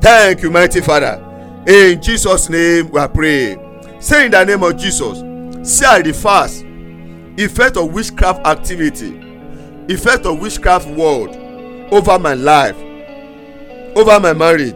[0.00, 1.22] thank you mighty father
[1.66, 3.65] in jesus name we are praying
[4.00, 5.18] say in the name of jesus
[5.68, 6.64] say i fast
[7.38, 9.18] effect of witchcraft activity
[9.88, 11.30] effect of witchcraft word
[11.92, 12.76] over my life
[13.96, 14.74] over my marriage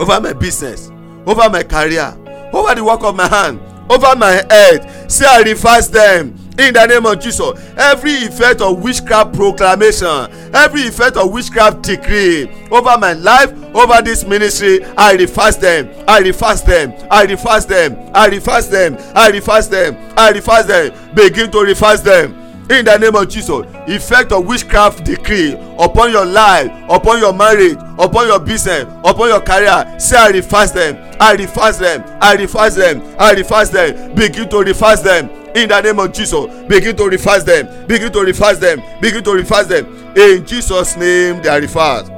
[0.00, 0.90] over my business
[1.26, 2.16] over my career
[2.52, 5.10] over the work of my hand over my head.
[5.10, 6.34] Say i reverse them
[6.68, 12.48] in the name of jesus every effect of witchcraft proclamation every effect of witchcraft decree
[12.70, 17.96] over my life over this ministry i reverse them i reverse them i reverse them
[18.14, 21.14] i reverse them i reverse them i reverse them.
[21.14, 22.32] Begin to reverse them.
[22.70, 27.76] In the name of jesus effect of witchcraft decree upon your life upon your marriage
[27.98, 32.76] upon your business upon your career say i reverse them i reverse them i reverse
[32.76, 34.14] them i reverse them.
[34.14, 38.20] Begin to reverse them in the name of jesus begin to reverse them begin to
[38.20, 39.86] reverse them begin to reverse them.
[40.16, 42.12] In jesus name they are reversed.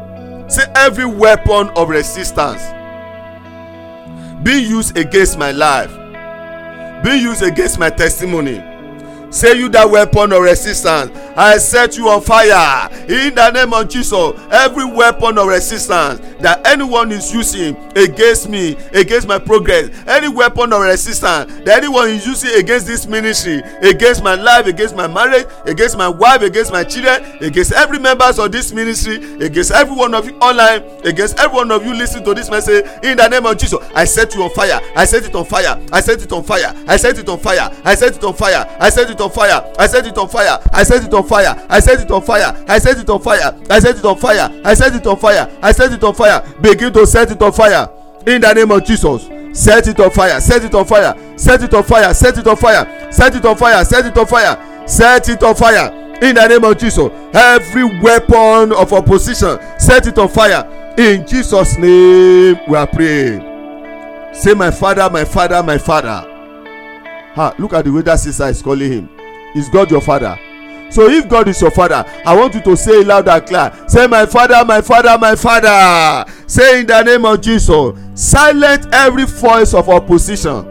[0.53, 2.62] Say every weapon of resistance
[4.43, 5.91] being used against my life
[7.05, 8.59] being used against my testimony
[9.35, 12.89] say you that weapon of resistance i set you on fire.
[13.09, 18.76] In the name of jesus every weapon of resistance that anyone is using against me
[18.93, 24.22] against my progress any weapon of resistance that anyone is using against this ministry against
[24.22, 28.53] my life against my marriage against my wife against my children against every members of
[28.53, 32.35] this ministry against every one of you online against every one of you listening to
[32.35, 34.80] this message in the name of jesus i set you on fire.
[34.95, 35.80] I set it on fire.
[35.93, 36.72] I set it on fire.
[36.87, 37.70] I set it on fire.
[37.85, 38.76] I set it on fire.
[38.78, 39.24] I set it on fire
[39.79, 42.64] i set it on fire i set it on fire i set it on fire
[42.68, 45.59] i set it on fire i set it on fire i set it on fire
[45.62, 47.89] i set it on fire begin to set it on fire
[48.27, 51.72] in the name of jesus set it on fire set it on fire set it
[51.75, 55.29] on fire set it on fire set it on fire set it on fire set
[55.29, 60.29] it on fire in the name of jesus every weapon of opposition set it on
[60.29, 63.41] fire in jesus name we are praying
[64.35, 66.31] say my father my father my father
[67.35, 69.09] ha look at the way that sister is calling him
[69.55, 70.38] is god your father?
[70.90, 73.72] So if god is your father i want you to say loud and clear.
[73.88, 76.30] Say my father my father my father.
[76.46, 77.98] Say in the name of jesus.
[78.14, 80.64] Silent every voice of opposition.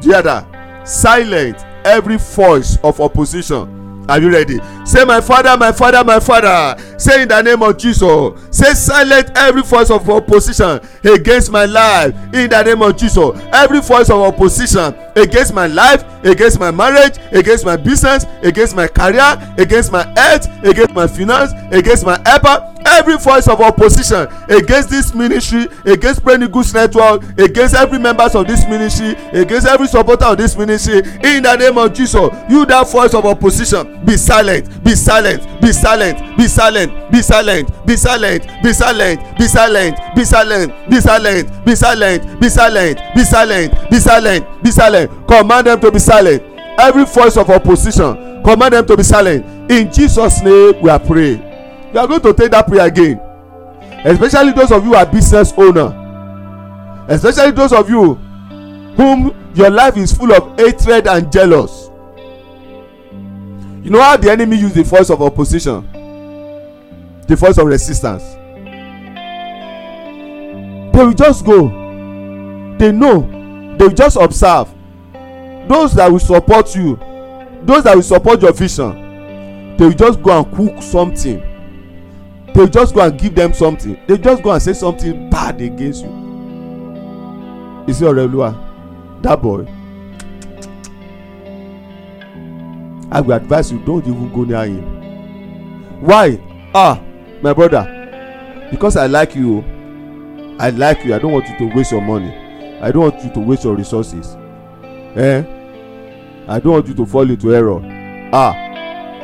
[0.00, 0.88] Do you hear that?
[0.88, 4.04] Silent every voice of opposition.
[4.08, 4.58] Are you ready?
[4.84, 8.32] Say my father my father my father say in the name of jesus.
[8.50, 12.14] Say silent every voice of opposition against my life.
[12.34, 13.38] In the name of jesus.
[13.52, 18.86] Every voice of opposition against my life against my marriage against my business against my
[18.86, 22.72] career against my health against my finance against my helper.
[22.88, 28.46] Every voice of opposition against this ministry against praying goods network against every members of
[28.46, 30.98] this ministry against every supporter of this ministry.
[30.98, 35.72] In the name of jesus you that voice of opposition be silent be silent be
[35.72, 41.64] silent be silent be silent be silent be silent be silent be silent be silent
[41.64, 46.42] be silent be silent be silent be silent be silent command them to be silent
[46.78, 51.40] every voice of opposition command them to be silent in jesus name we are praying
[51.92, 53.20] you are going to take that prayer again
[54.04, 55.94] especially those of you who are business owner
[57.08, 58.14] especially those of you
[58.96, 61.90] whom your life is full of hatred and jealous
[63.82, 65.88] you know how the enemy use the voice of opposition
[67.26, 68.22] the voice of resistance.
[70.94, 71.68] They will just go.
[72.78, 73.76] They know.
[73.78, 74.68] They will just observe.
[75.68, 76.96] Those that will support you
[77.62, 79.06] those that will support your vision
[79.76, 81.38] they will just go and cook something.
[82.54, 83.98] They will just go and give them something.
[84.06, 86.10] They just go and say something bad against you.
[87.86, 88.54] You see ọrẹluwa
[89.22, 89.66] that boy.
[93.12, 96.00] I go advise you don't even go near him.
[96.00, 96.40] Why?
[96.74, 97.00] Ah
[97.42, 99.64] my brother because i like you
[100.58, 102.32] i like you i don't want you to waste your money.
[102.80, 104.36] I don't want you to waste your resources.
[105.16, 105.42] Eh?
[106.46, 107.80] I don't want you to fall into error.
[108.32, 108.54] Ah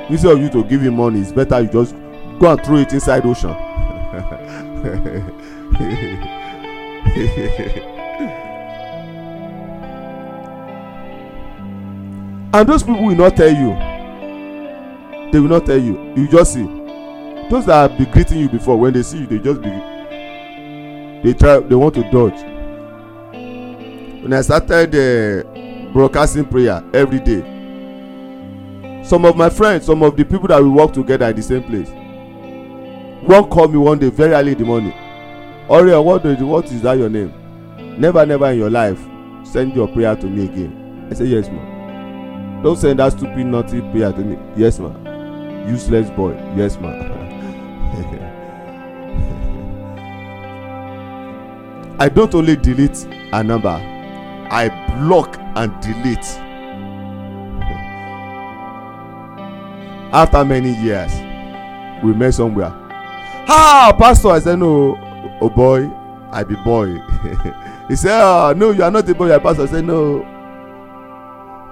[0.09, 1.95] instead of you to give him money it's better you just
[2.39, 3.55] go and throw it inside ocean.
[12.55, 13.71] And those people will not tell you.
[15.33, 16.13] They will not tell you.
[16.15, 16.67] You just see
[17.51, 19.71] those that have been greeting you before when they see you they just be
[21.23, 22.41] they try they want to dodge.
[24.23, 27.43] When i started uh, broadcasting prayer every day
[29.05, 31.63] some of my friends some of the people that we work together in the same
[31.65, 31.91] place
[33.25, 34.93] one call me one day very early in the morning.
[35.69, 37.33] Ore what do what is that your name?
[38.01, 38.99] Never never in your life
[39.45, 41.07] send your prayer to me again.
[41.11, 44.39] I say yes ma don't send that stupid naughty prayer to me.
[44.57, 44.91] Yes ma
[45.69, 46.33] useless boy.
[46.57, 47.12] Yes ma
[52.03, 53.69] i don't only delete a number
[54.51, 56.19] i block and delete.
[60.13, 61.13] After many years
[62.03, 62.73] we met somewhere.
[63.49, 64.99] Ah pastor i say no
[65.41, 65.89] oh boy
[66.33, 66.89] i be boy.
[67.89, 69.63] He say ah no you are not a boy you are pastor.
[69.63, 70.23] I say no.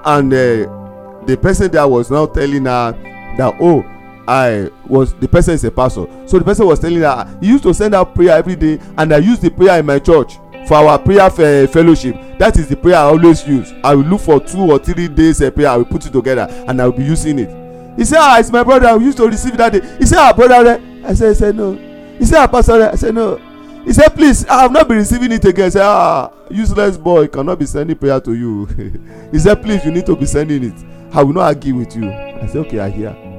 [0.04, 2.92] And uh, the person there was now telling her
[3.36, 3.82] that oh
[4.30, 6.06] i was the person is a pastor.
[6.26, 9.12] So the person was telling her he used to send out prayer every day and
[9.12, 10.34] i use the prayer in my church
[10.68, 12.14] for our prayer fe fellowship.
[12.38, 13.72] That is the prayer i always use.
[13.82, 16.46] I will look for two or three days uh, prayer i will put it together
[16.68, 17.50] and i will be using it.
[17.98, 18.96] He say ah it's my brother.
[18.96, 19.80] We used to receive that day.
[19.98, 21.74] He say ah brother i say i say no.
[22.18, 23.36] He say ah pastor i say no.
[23.36, 25.66] He he said please i have not been receiving it again.
[25.66, 27.26] I said ah useless boy.
[27.26, 28.66] Cannot be sending prayer to you.
[29.32, 30.78] He said please you need to be sending it.
[31.12, 32.08] I will not argue with you.
[32.08, 33.29] I said okay i hear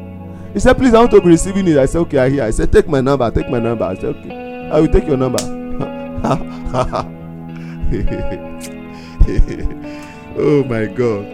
[0.53, 1.77] he said please i want to be receiving it.
[1.77, 2.43] I said okay i hear.
[2.43, 3.85] I said take my number take my number.
[3.85, 4.69] I said okay.
[4.71, 5.37] I will take your number.
[10.37, 11.27] Oh my god.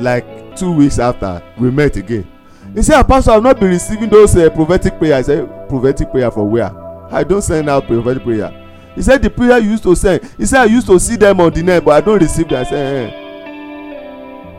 [0.00, 2.26] Like two weeks after we met again.
[2.74, 5.14] He say pastor i have not been receiving those uh, prophetic prayer.
[5.16, 6.70] I say prophetic prayer for where?
[7.12, 8.50] I don send out prophetic prayer.
[8.94, 11.40] He said the prayer you used to send he said i used to see them
[11.40, 12.60] on the net but i don receive them.
[12.64, 13.21] I say eh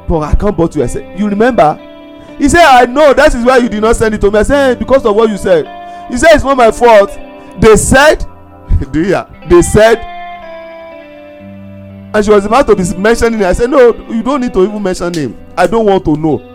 [0.08, 0.84] but i back to you.
[0.84, 1.76] I say you remember?
[2.38, 3.14] He say i know.
[3.14, 4.40] That is why you did not send it to me.
[4.40, 5.66] I say eh because of what you said.
[6.12, 7.10] He say it's not my fault.
[7.60, 8.20] They said
[8.92, 10.00] do you hear they said
[12.16, 13.46] and she was about to be mentioning it.
[13.46, 15.38] I say no you don't need to even mention name.
[15.58, 16.50] I don't want to know.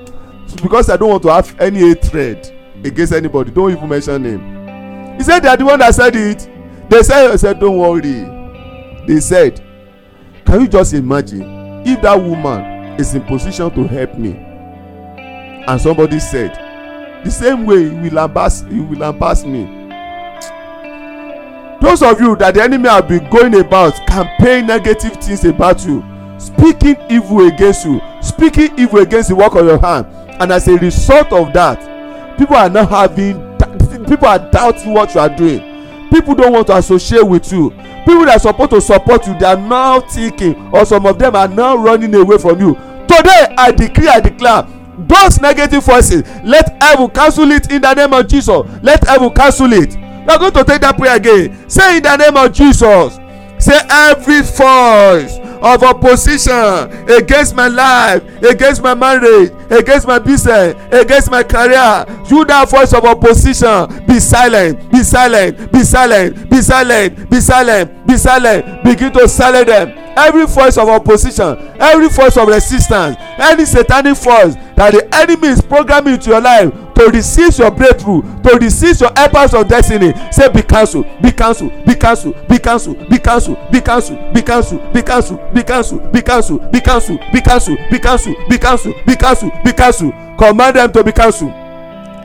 [0.63, 2.53] Because i don't want to have any hatred
[2.85, 3.51] against anybody.
[3.51, 5.17] Don't even mention name.
[5.17, 6.49] He said they are the one that said it.
[6.91, 8.25] They said i said don't worry.
[9.07, 9.65] They said
[10.45, 11.43] can you just imagine
[11.87, 14.33] if that woman is in position to help me.
[15.67, 16.55] And somebody said
[17.25, 19.65] the same way he will embarrass he will embarrass me.
[21.81, 26.05] Those of you that the enemy have been going about campaign negative things about you
[26.39, 30.07] speaking evil against you speaking evil against the work of your hand
[30.41, 33.37] and as a result of that people are now having
[34.07, 35.61] people are doubting what you are doing.
[36.11, 37.71] People don't want to associate with you.
[38.07, 41.49] People that are to support you they are now thinking or some of them are
[41.49, 42.75] now running away from you
[43.09, 44.67] today i decree i declare
[45.07, 48.63] those negative voices let heaven cancel it in the name of jesus.
[48.83, 49.95] Let heaven cancel it.
[49.95, 51.69] We are going to take that prayer again.
[51.71, 53.15] Say in the name of jesus.
[53.65, 56.55] Say every voice of opposition
[57.11, 62.05] against my life against my marriage against my business against my career.
[62.29, 68.07] You that voice of opposition be silent be silent be silent be silent be silent
[68.07, 68.85] be silent.
[68.85, 69.91] Begin to silence them.
[70.17, 75.61] Every voice of opposition every voice of resistance any satanic force that the enemy is
[75.61, 80.49] programming into your life to resist your breakthrough to resist your helpers of destiny say
[80.51, 85.03] be cancelled be cancelled be cancelled be cancelled be cancelled be cancelled be cancelled be
[85.03, 89.53] cancelled be cancelled be cancelled be cancelled be cancelled be cancelled be cancelled be cancelled
[89.65, 91.53] be cancelled command them to be cancelled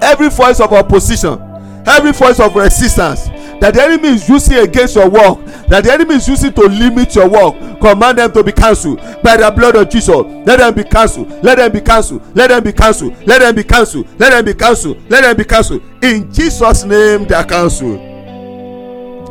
[0.02, 1.40] every voice of opposition
[1.86, 3.30] every voice of resistance
[3.64, 5.40] that the enemy is using against your work
[5.70, 9.38] that the enemy is using to limit your work command them to be cancelled by
[9.38, 10.10] the blood of jesus.
[10.10, 13.64] Let them be cancelled let them be cancelled let them be cancelled let them be
[13.64, 15.82] cancelled let them be cancelled let them be cancelled.
[16.04, 18.02] In jesus name they are cancelled.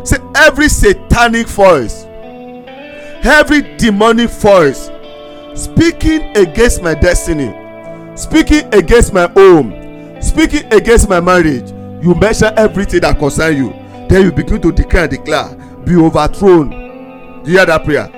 [0.09, 2.05] Say every satanic voice
[3.25, 4.91] every demonic voice
[5.55, 7.53] speaking against my destiny
[8.17, 11.71] speaking against my home speaking against my marriage
[12.03, 13.82] you mention everything that concern you
[14.13, 15.55] then you begin to declare and declare
[15.85, 16.71] be overthrown.
[17.45, 18.11] You hear that prayer?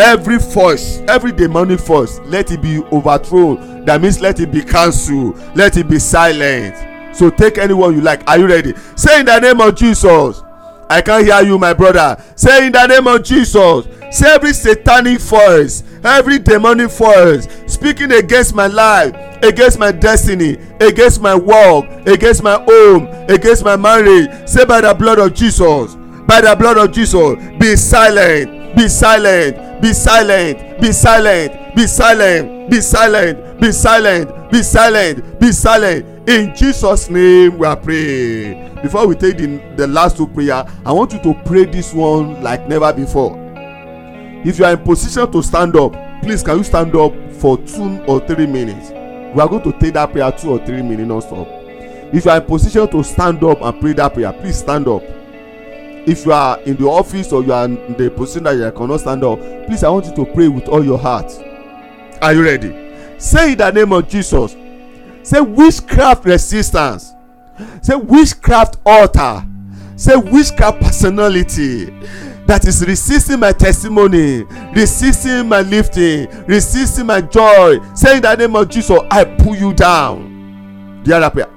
[0.00, 3.84] Every voice every demonic voice let it be overthrown.
[3.84, 5.36] That means let it be cancelled.
[5.56, 7.16] Let it be silent.
[7.16, 8.26] So take anyone you like.
[8.28, 8.74] Are you ready?
[8.96, 10.42] Say in the name of jesus
[10.90, 15.20] i can't hear you my brother say in the name of jesus say every satanic
[15.20, 22.42] voice every demonic voice speaking against my life against my destiny against my work against
[22.42, 25.94] my home against my marriage say by the blood of jesus
[26.26, 32.70] by the blood of jesus be silent be silent be silent be silent be silent
[32.70, 38.74] be silent be silent be silent be silent in jesus name we are praying.
[38.82, 42.42] Before we take the the last two prayer i want you to pray this one
[42.42, 43.36] like never before.
[44.44, 45.92] If you are in position to stand up
[46.22, 48.90] please can you stand up for two or three minutes?
[49.34, 51.48] We are going to take that prayer two or three minutes non-stop.
[52.12, 55.02] If you are in position to stand up and pray that prayer please stand up.
[56.06, 59.00] If you are in the office or you are in the position that you cannot
[59.00, 61.32] stand up please i want you to pray with all your heart.
[62.20, 62.76] Are you ready?
[63.18, 64.54] Say in the name of jesus
[65.22, 67.12] say witchcraft resistance.
[67.82, 69.44] Say witchcraft altar.
[69.96, 71.86] Say witchcraft personality
[72.46, 74.42] that is resisting my testimony
[74.74, 77.78] resisting my lifting resisting my joy.
[77.94, 81.02] Say in the name of jesus i pull you down.
[81.04, 81.48] The other prayer?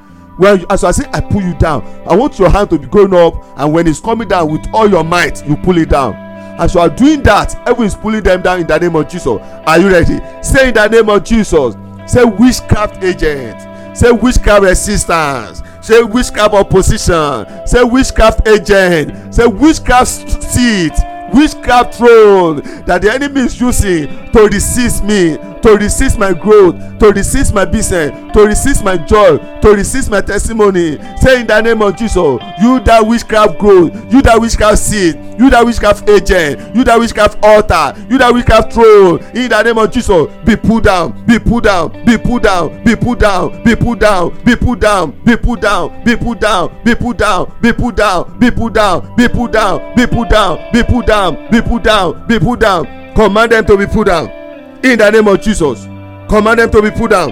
[0.70, 3.34] As i say i pull you down i want your hand to be going up
[3.58, 6.14] and when it's coming down with all your might you pull it down.
[6.60, 9.40] As you are doing that heaven is pulling them down in the name of jesus.
[9.66, 10.20] Are you ready?
[10.44, 11.76] Say in the name of jesus
[12.08, 13.98] say witchcraft agent.
[13.98, 15.62] Say witchcraft resistance.
[15.82, 17.68] Say witchcraft opposition.
[17.68, 19.34] Say witchcraft agent.
[19.34, 20.94] Say witchcraft seat.
[21.34, 27.12] Witchcraft throne that the enemy is using to resist me to resist my growth to
[27.12, 31.82] resist my business to resist my joy to resist my testimony say in the name
[31.82, 32.18] of jesus
[32.62, 37.44] you that witchcraft growth you that witchcraft seed you that witchcraft agent you that witchcraft
[37.44, 41.64] altar you that witchcraft throne in the name of jesus be put down be put
[41.64, 45.60] down be put down be put down be put down be put down be put
[45.62, 49.52] down be put down be put down be put down be put down be put
[49.54, 53.66] down be put down be put down be put down be put down command them
[53.66, 54.43] to be put down
[54.84, 55.86] in the name of jesus
[56.30, 57.32] command them to be put down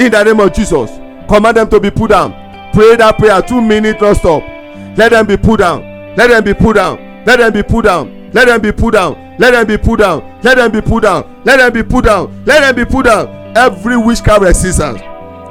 [0.00, 0.90] in the name of jesus
[1.28, 2.32] command them to be put down
[2.72, 4.42] pray that prayer two minutes non stop
[4.96, 5.82] let them be put down
[6.16, 9.36] let them be put down let them be put down let them be put down
[9.38, 12.44] let them be put down let them be put down let them be put down
[12.44, 15.00] let them be put down every witchcraft resistance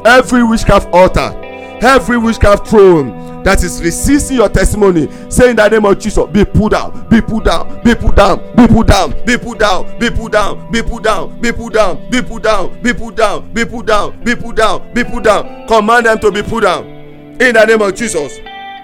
[0.05, 1.46] every witchcraft altar
[1.81, 6.43] every witchcraft throne that is resisting your testimony say in the name of jesus be
[6.43, 10.09] put down be put down be put down be put down be put down be
[10.09, 13.65] put down be put down be put down be put down be put down be
[13.65, 17.53] put down be put down be put down command them to be put down in
[17.53, 18.37] the name of jesus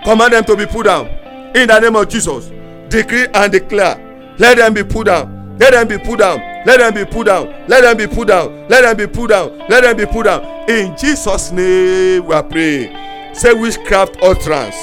[0.03, 1.07] command them to be put down
[1.55, 2.51] in the name of jesus
[2.89, 6.93] decree and declare let them be put down let them be put down let them
[6.93, 7.47] be put down.
[7.67, 8.67] Let them be put down.
[8.69, 9.57] Let them be put down.
[9.69, 10.69] Let them be put down.
[10.69, 12.95] In jesus name we are praying.
[13.35, 14.75] Say witchcraft utterance.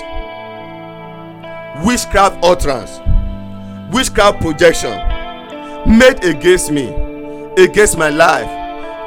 [1.85, 3.01] Witchcraft utterance.
[3.95, 4.93] Witchcraft projection.
[5.87, 6.89] Made against me
[7.57, 8.49] against my life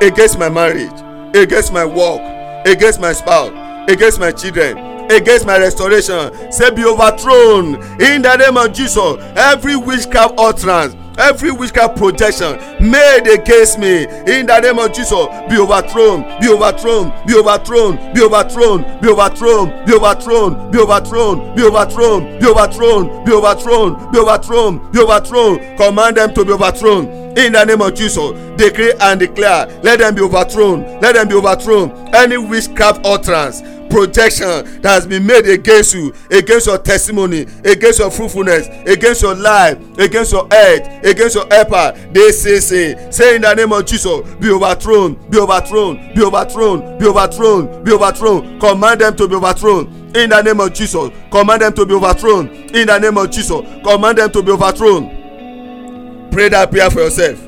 [0.02, 0.92] against my marriage
[1.36, 2.20] against my work
[2.66, 3.52] against my spouse
[3.90, 4.78] against my children
[5.12, 6.32] against my restoration.
[6.52, 7.76] Say be overthrown.
[8.02, 14.46] In the name of jesus every witchcraft utterance every witchcraft projection made against me in
[14.46, 19.94] the name of jesus be overthrown be overthrown be overthrown be overthrown be overthrown be
[19.94, 26.34] overthrown be overthrown be overthrown be overthrown be overthrown be overthrown be overthrown command them
[26.34, 27.06] to be overthrown
[27.38, 31.36] in the name of jesus decree and declare let them be overthrown let them be
[31.36, 33.62] overthrown any witchcraft utterance
[33.94, 39.36] projection that has been made against you against your testimony against your fruitfulness against your
[39.36, 41.92] life against your health against your helper.
[42.12, 46.98] They say say say in the name of jesus be overthrown be overthrown be overthrown
[46.98, 48.60] be overthrown be overthrown.
[48.60, 49.86] Command them to be overthrown.
[50.16, 52.48] In the name of jesus command them to be overthrown.
[52.48, 56.30] In the name of jesus command them to be overthrown.
[56.32, 57.40] Pray that prayer for yourself.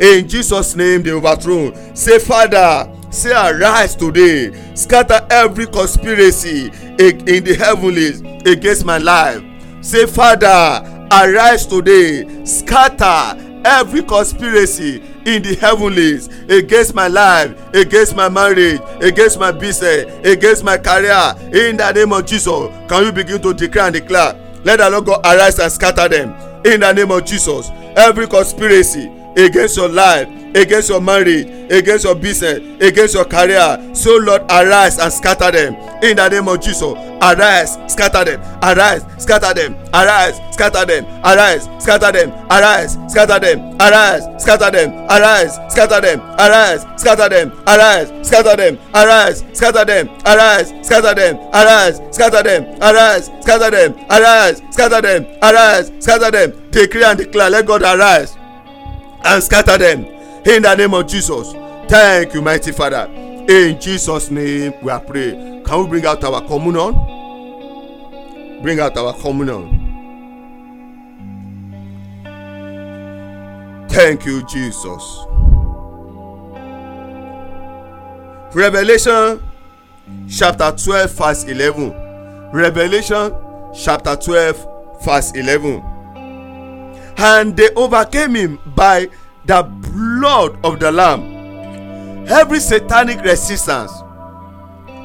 [0.00, 6.66] In jesus name they overthrown say father say arise today scatter every conspiracy
[6.98, 9.42] in the heavenlies against my life.
[9.82, 18.28] Say father arise today scatter every conspiracy in the heavenlies against my life against my
[18.28, 21.34] marriage against my business against my career.
[21.52, 24.34] In the name of jesus can you begin to declare and declare?
[24.64, 26.30] Let the lord god arise and scatter them.
[26.64, 32.14] In the name of jesus every conspiracy against your life against your marriage against your
[32.14, 36.94] business against your career so lord arise and scatter them in the name of jesus
[37.22, 43.60] arise scatter them arise scatter them arise scatter them arise scatter them arise scatter them
[43.80, 49.98] arise scatter them arise scatter them arise scatter them arise scatter them arise scatter them
[50.24, 56.70] arise scatter them arise scatter them arise scatter them arise scatter them arise scatter them
[56.70, 58.36] declare and declare let god arise
[59.24, 61.52] and scatter them in the name of jesus
[61.88, 63.08] thank you mighty father.
[63.48, 66.94] In jesus name we are pray can we bring out our communion
[68.62, 69.78] bring out our communion
[73.88, 75.26] thank you jesus.
[78.52, 79.40] Revelation
[80.28, 81.92] chapter twelve verse eleven.
[82.52, 83.32] Revelation
[83.74, 84.56] chapter twelve
[85.04, 85.80] verse eleven.
[87.16, 89.08] And they overcame him by
[89.44, 92.26] the blood of the lamb.
[92.28, 93.92] Every satanic resistance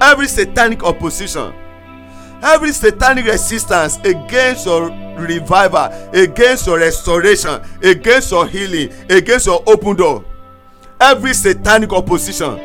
[0.01, 1.53] every satanic opposition
[2.43, 9.95] every satanic resistance against your revival against your restoration against your healing against your open
[9.95, 10.24] door
[10.99, 12.59] every satanic opposition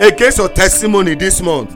[0.00, 1.74] against your testimony this month.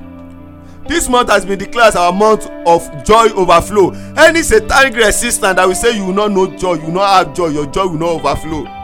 [0.86, 3.90] This month has been declared as our month of joy overflow.
[4.16, 7.66] Any satanic resistance that will say you not know joy you not have joy your
[7.66, 8.82] joy will not overflow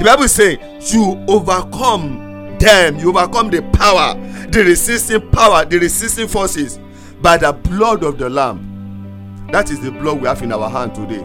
[0.00, 2.98] the bible say you overcome them.
[2.98, 4.14] You overcome the power
[4.48, 6.78] the resisting power the resisting forces
[7.20, 9.46] by the blood of the lamb.
[9.52, 11.22] That is the blood we have in our hand today.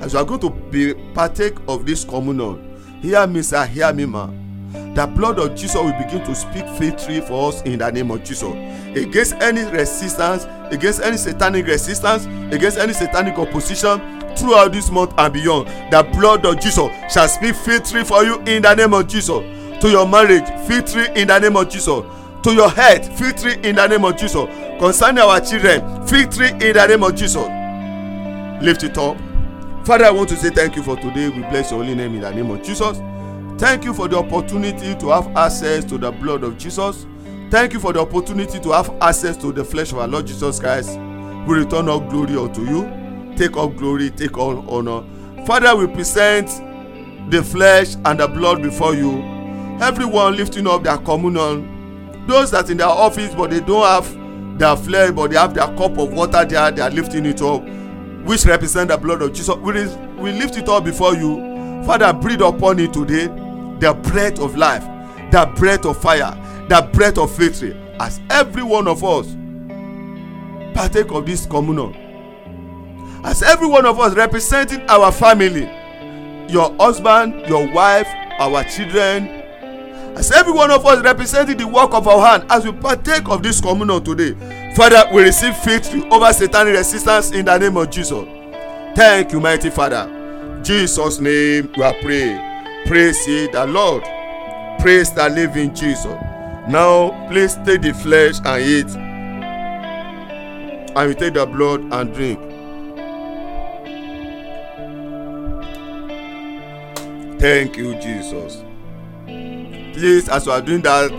[0.00, 2.64] As you are going to be partake of this communion
[3.00, 4.26] hear me sir hear me ma.
[4.94, 8.24] The blood of jesus will begin to speak victory for us in the name of
[8.24, 8.52] jesus.
[8.96, 15.32] Against any resistance against any satanic resistance against any satanic opposition throughout this month and
[15.32, 19.40] beyond the blood of jesus shall speak victory for you in the name of jesus.
[19.82, 21.86] To your marriage victory in the name of jesus.
[22.42, 24.46] To your health victory in the name of jesus.
[24.78, 27.46] Concerning our children victory in the name of jesus.
[28.62, 29.16] Lift it up.
[29.86, 31.28] Father i want to say thank you for today.
[31.28, 32.98] We bless your holy name in the name of jesus.
[33.60, 37.06] Thank you for the opportunity to have access to the blood of jesus.
[37.50, 40.60] Thank you for the opportunity to have access to the flesh of our lord jesus
[40.60, 40.98] christ.
[41.46, 42.97] We return all glory unto you
[43.38, 45.04] take all glory take all honour
[45.46, 46.48] father we present
[47.30, 49.22] the flesh and the blood before you.
[49.80, 51.76] Everyone lifting up their communion.
[52.26, 55.66] Those that in their office but they don't have their flesh but they have their
[55.76, 57.62] cup of water there they are lifting it up
[58.26, 59.56] which represent the blood of jesus.
[59.56, 59.72] We,
[60.20, 61.82] we lift it up before you.
[61.84, 63.26] Father breathe upon it today.
[63.78, 64.84] The breath of life
[65.30, 66.32] the breath of fire
[66.68, 67.74] the breath of victory.
[68.00, 69.34] As every one of us
[70.74, 72.07] partake of this communion
[73.24, 75.64] as every one of us representing our family
[76.52, 78.08] your husband your wife
[78.38, 79.28] our children
[80.16, 83.42] as every one of us representing the work of our hand as we partake of
[83.42, 84.32] this communion today
[84.74, 88.24] father we receive victory over satanic resistance in the name of jesus.
[88.96, 90.10] Thank you mighty father.
[90.64, 92.38] Jesus name we are praying.
[92.86, 94.02] Praise ye the lord.
[94.80, 96.06] Praise the living jesus.
[96.68, 98.96] Now please take the flesh and eat.
[100.96, 102.47] And we take the blood and drink
[107.38, 108.64] thank you jesus.
[109.96, 111.10] Please as you are doing that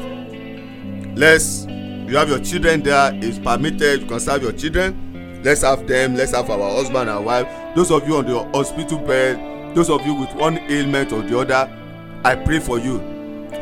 [1.15, 5.41] let's you have your children there it's permitted you can serve your children.
[5.43, 7.47] Let's have them let's have our husband and wife.
[7.76, 11.39] Those of you on the hospital bed those of you with one ailment or the
[11.39, 11.72] other
[12.26, 12.99] i pray for you.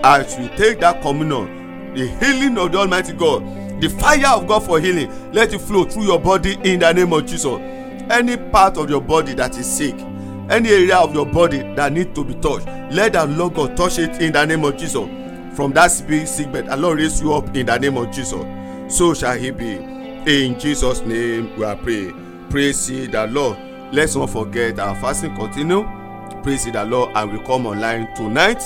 [0.04, 3.44] As you take that communion the healing of the almighty god
[3.82, 7.14] the fire of god for healing let it flow through your body in the name
[7.14, 7.60] of jesus.
[8.10, 9.96] Any part of your body that is sick
[10.50, 14.00] any area of your body that need to be touched let the lord god touch
[14.00, 15.08] it in the name of jesus.
[15.56, 16.68] From that sick sick bed.
[16.80, 18.46] Lord raise you up in the name of jesus.
[18.96, 19.78] So shall he be.
[20.28, 22.14] In jesus name we are pray
[22.50, 23.58] praise ye the lord.
[23.92, 25.84] Let's not forget our fasting continue.
[26.44, 28.62] Praise ye the lord and we come online tonight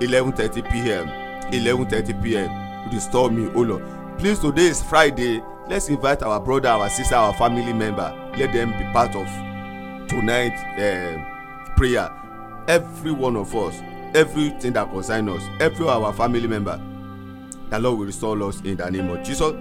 [0.00, 1.08] eleven thirty pm
[1.52, 2.50] eleven thirty pm
[2.90, 3.82] restore me o lord.
[4.18, 5.42] Please today is friday.
[5.68, 8.14] Let's invite our brother our sister our family member.
[8.36, 9.28] Let them be part of
[10.10, 12.10] tonight uh, prayer
[12.66, 13.80] every one of us
[14.12, 16.80] everything that concern us every our family member
[17.70, 19.52] the lord will restore us in the name of jesus.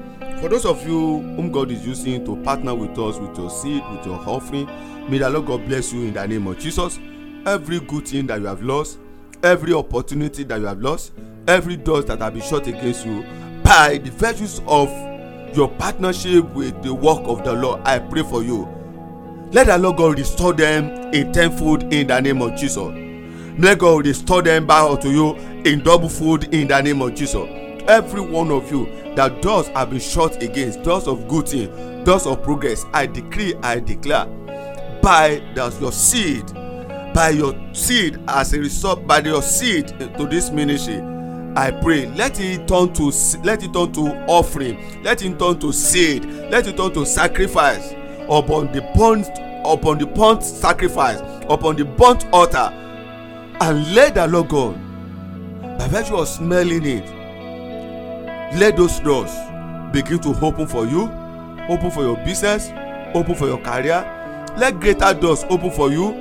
[0.41, 3.83] For those of you whom god is using to partner with us with your seed
[3.91, 4.65] with your offering
[5.07, 6.97] may the lord god bless you in the name of jesus.
[7.45, 8.97] Every good thing that you have lost
[9.43, 11.11] every opportunity that you have lost
[11.47, 13.23] every doors that have been shut against you
[13.63, 14.89] by the virtues of
[15.55, 18.67] your partnership with the work of the lord i pray for you
[19.51, 22.91] let the lord god restore them in tenfold in the name of jesus.
[23.57, 25.35] Let god restore them back unto you
[25.65, 27.47] in double fold in the name of jesus.
[27.87, 28.85] Every one of you
[29.15, 33.53] that doors have been shut against doors of good thing doors of progress i decree
[33.63, 34.25] i declare
[35.01, 36.45] by the, your seed
[37.13, 41.01] by your seed as a result by your seed to this ministry
[41.55, 43.11] i pray let it turn to
[43.43, 47.93] let it turn to offering let it turn to seed let it turn to sacrifice
[48.29, 49.27] upon the burnt
[49.65, 51.19] upon the burnt sacrifice
[51.49, 52.71] upon the burnt altar
[53.61, 54.73] and let the lord god
[55.77, 57.05] by virtue of smelling it.
[58.59, 59.31] Let those doors
[59.91, 61.03] begin to open for you
[61.69, 62.69] open for your business
[63.13, 64.05] open for your career.
[64.57, 66.11] Let greater doors open for you.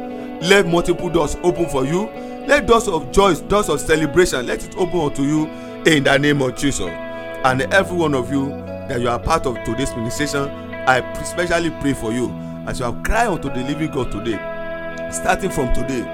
[0.42, 2.06] Let multiple doors open for you.
[2.46, 5.46] Let doors of joy doors of celebration let it open unto you
[5.84, 6.88] in the name of jesus.
[7.44, 8.48] And every one of you
[8.88, 12.30] that you are part of today's ministration i especially pray for you.
[12.66, 14.38] As you have cried unto the living god today
[15.12, 16.04] starting from today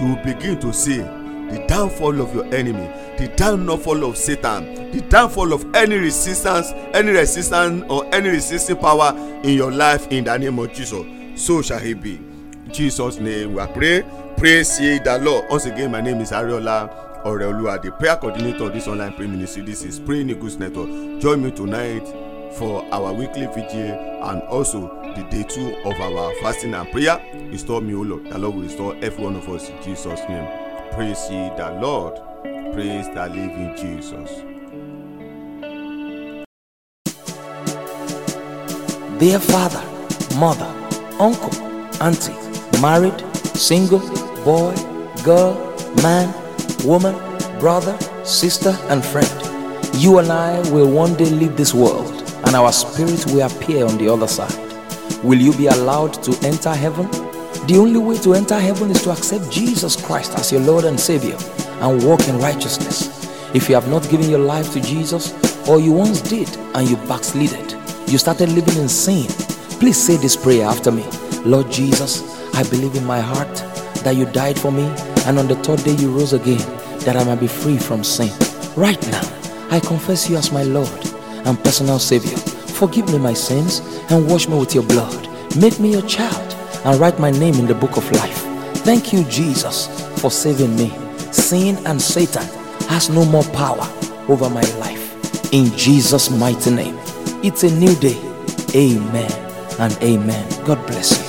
[0.00, 2.86] you will begin to see the downfall of your enemy
[3.18, 9.12] the downfall of satan the downfall of any resistance any resistance or any resisting power
[9.44, 11.04] in your life in the name of jesus.
[11.36, 12.20] So shall he be.
[12.70, 14.04] Jesus name we pray
[14.36, 15.46] praise ye the lord.
[15.50, 16.90] Once again my name is ariola
[17.24, 19.62] oreoluwa the prayer coordinator of this online prayer ministry.
[19.62, 20.88] This is praying eagles network.
[21.20, 23.92] Join me tonight for our weekly vigil
[24.22, 27.20] and also the day two of our fasting and prayer.
[27.50, 28.30] Restore me o lord.
[28.30, 30.48] The lord will restore every one of us in jesus name.
[30.92, 32.14] Praise ye the lord.
[32.72, 34.30] Praise the living jesus.
[39.18, 39.82] Dear father,
[40.38, 40.72] mother,
[41.18, 41.52] uncle,
[42.00, 42.32] auntie,
[42.80, 43.18] married,
[43.56, 43.98] single,
[44.44, 44.74] boy,
[45.24, 45.54] girl,
[46.02, 46.32] man,
[46.84, 47.16] woman,
[47.58, 49.28] brother, sister, and friend,
[49.94, 52.17] you and I will one day leave this world
[52.48, 54.50] and our spirit will appear on the other side.
[55.22, 57.06] Will you be allowed to enter heaven?
[57.66, 60.98] The only way to enter heaven is to accept Jesus Christ as your Lord and
[60.98, 61.36] Savior
[61.82, 63.28] and walk in righteousness.
[63.54, 65.34] If you have not given your life to Jesus,
[65.68, 67.76] or you once did and you backslided,
[68.10, 69.26] you started living in sin,
[69.78, 71.04] please say this prayer after me.
[71.44, 72.22] Lord Jesus,
[72.54, 73.56] I believe in my heart
[74.04, 74.86] that you died for me
[75.26, 76.64] and on the third day you rose again
[77.00, 78.32] that I might be free from sin.
[78.74, 79.20] Right now,
[79.70, 81.07] I confess you as my Lord
[81.48, 82.36] and personal Savior.
[82.36, 83.80] Forgive me my sins
[84.10, 85.28] and wash me with your blood.
[85.56, 88.38] Make me your child and write my name in the book of life.
[88.84, 89.88] Thank you, Jesus,
[90.20, 90.92] for saving me.
[91.32, 92.46] Sin and Satan
[92.88, 93.86] has no more power
[94.28, 95.52] over my life.
[95.52, 96.96] In Jesus' mighty name.
[97.42, 98.18] It's a new day.
[98.74, 99.32] Amen
[99.80, 100.64] and amen.
[100.64, 101.27] God bless you.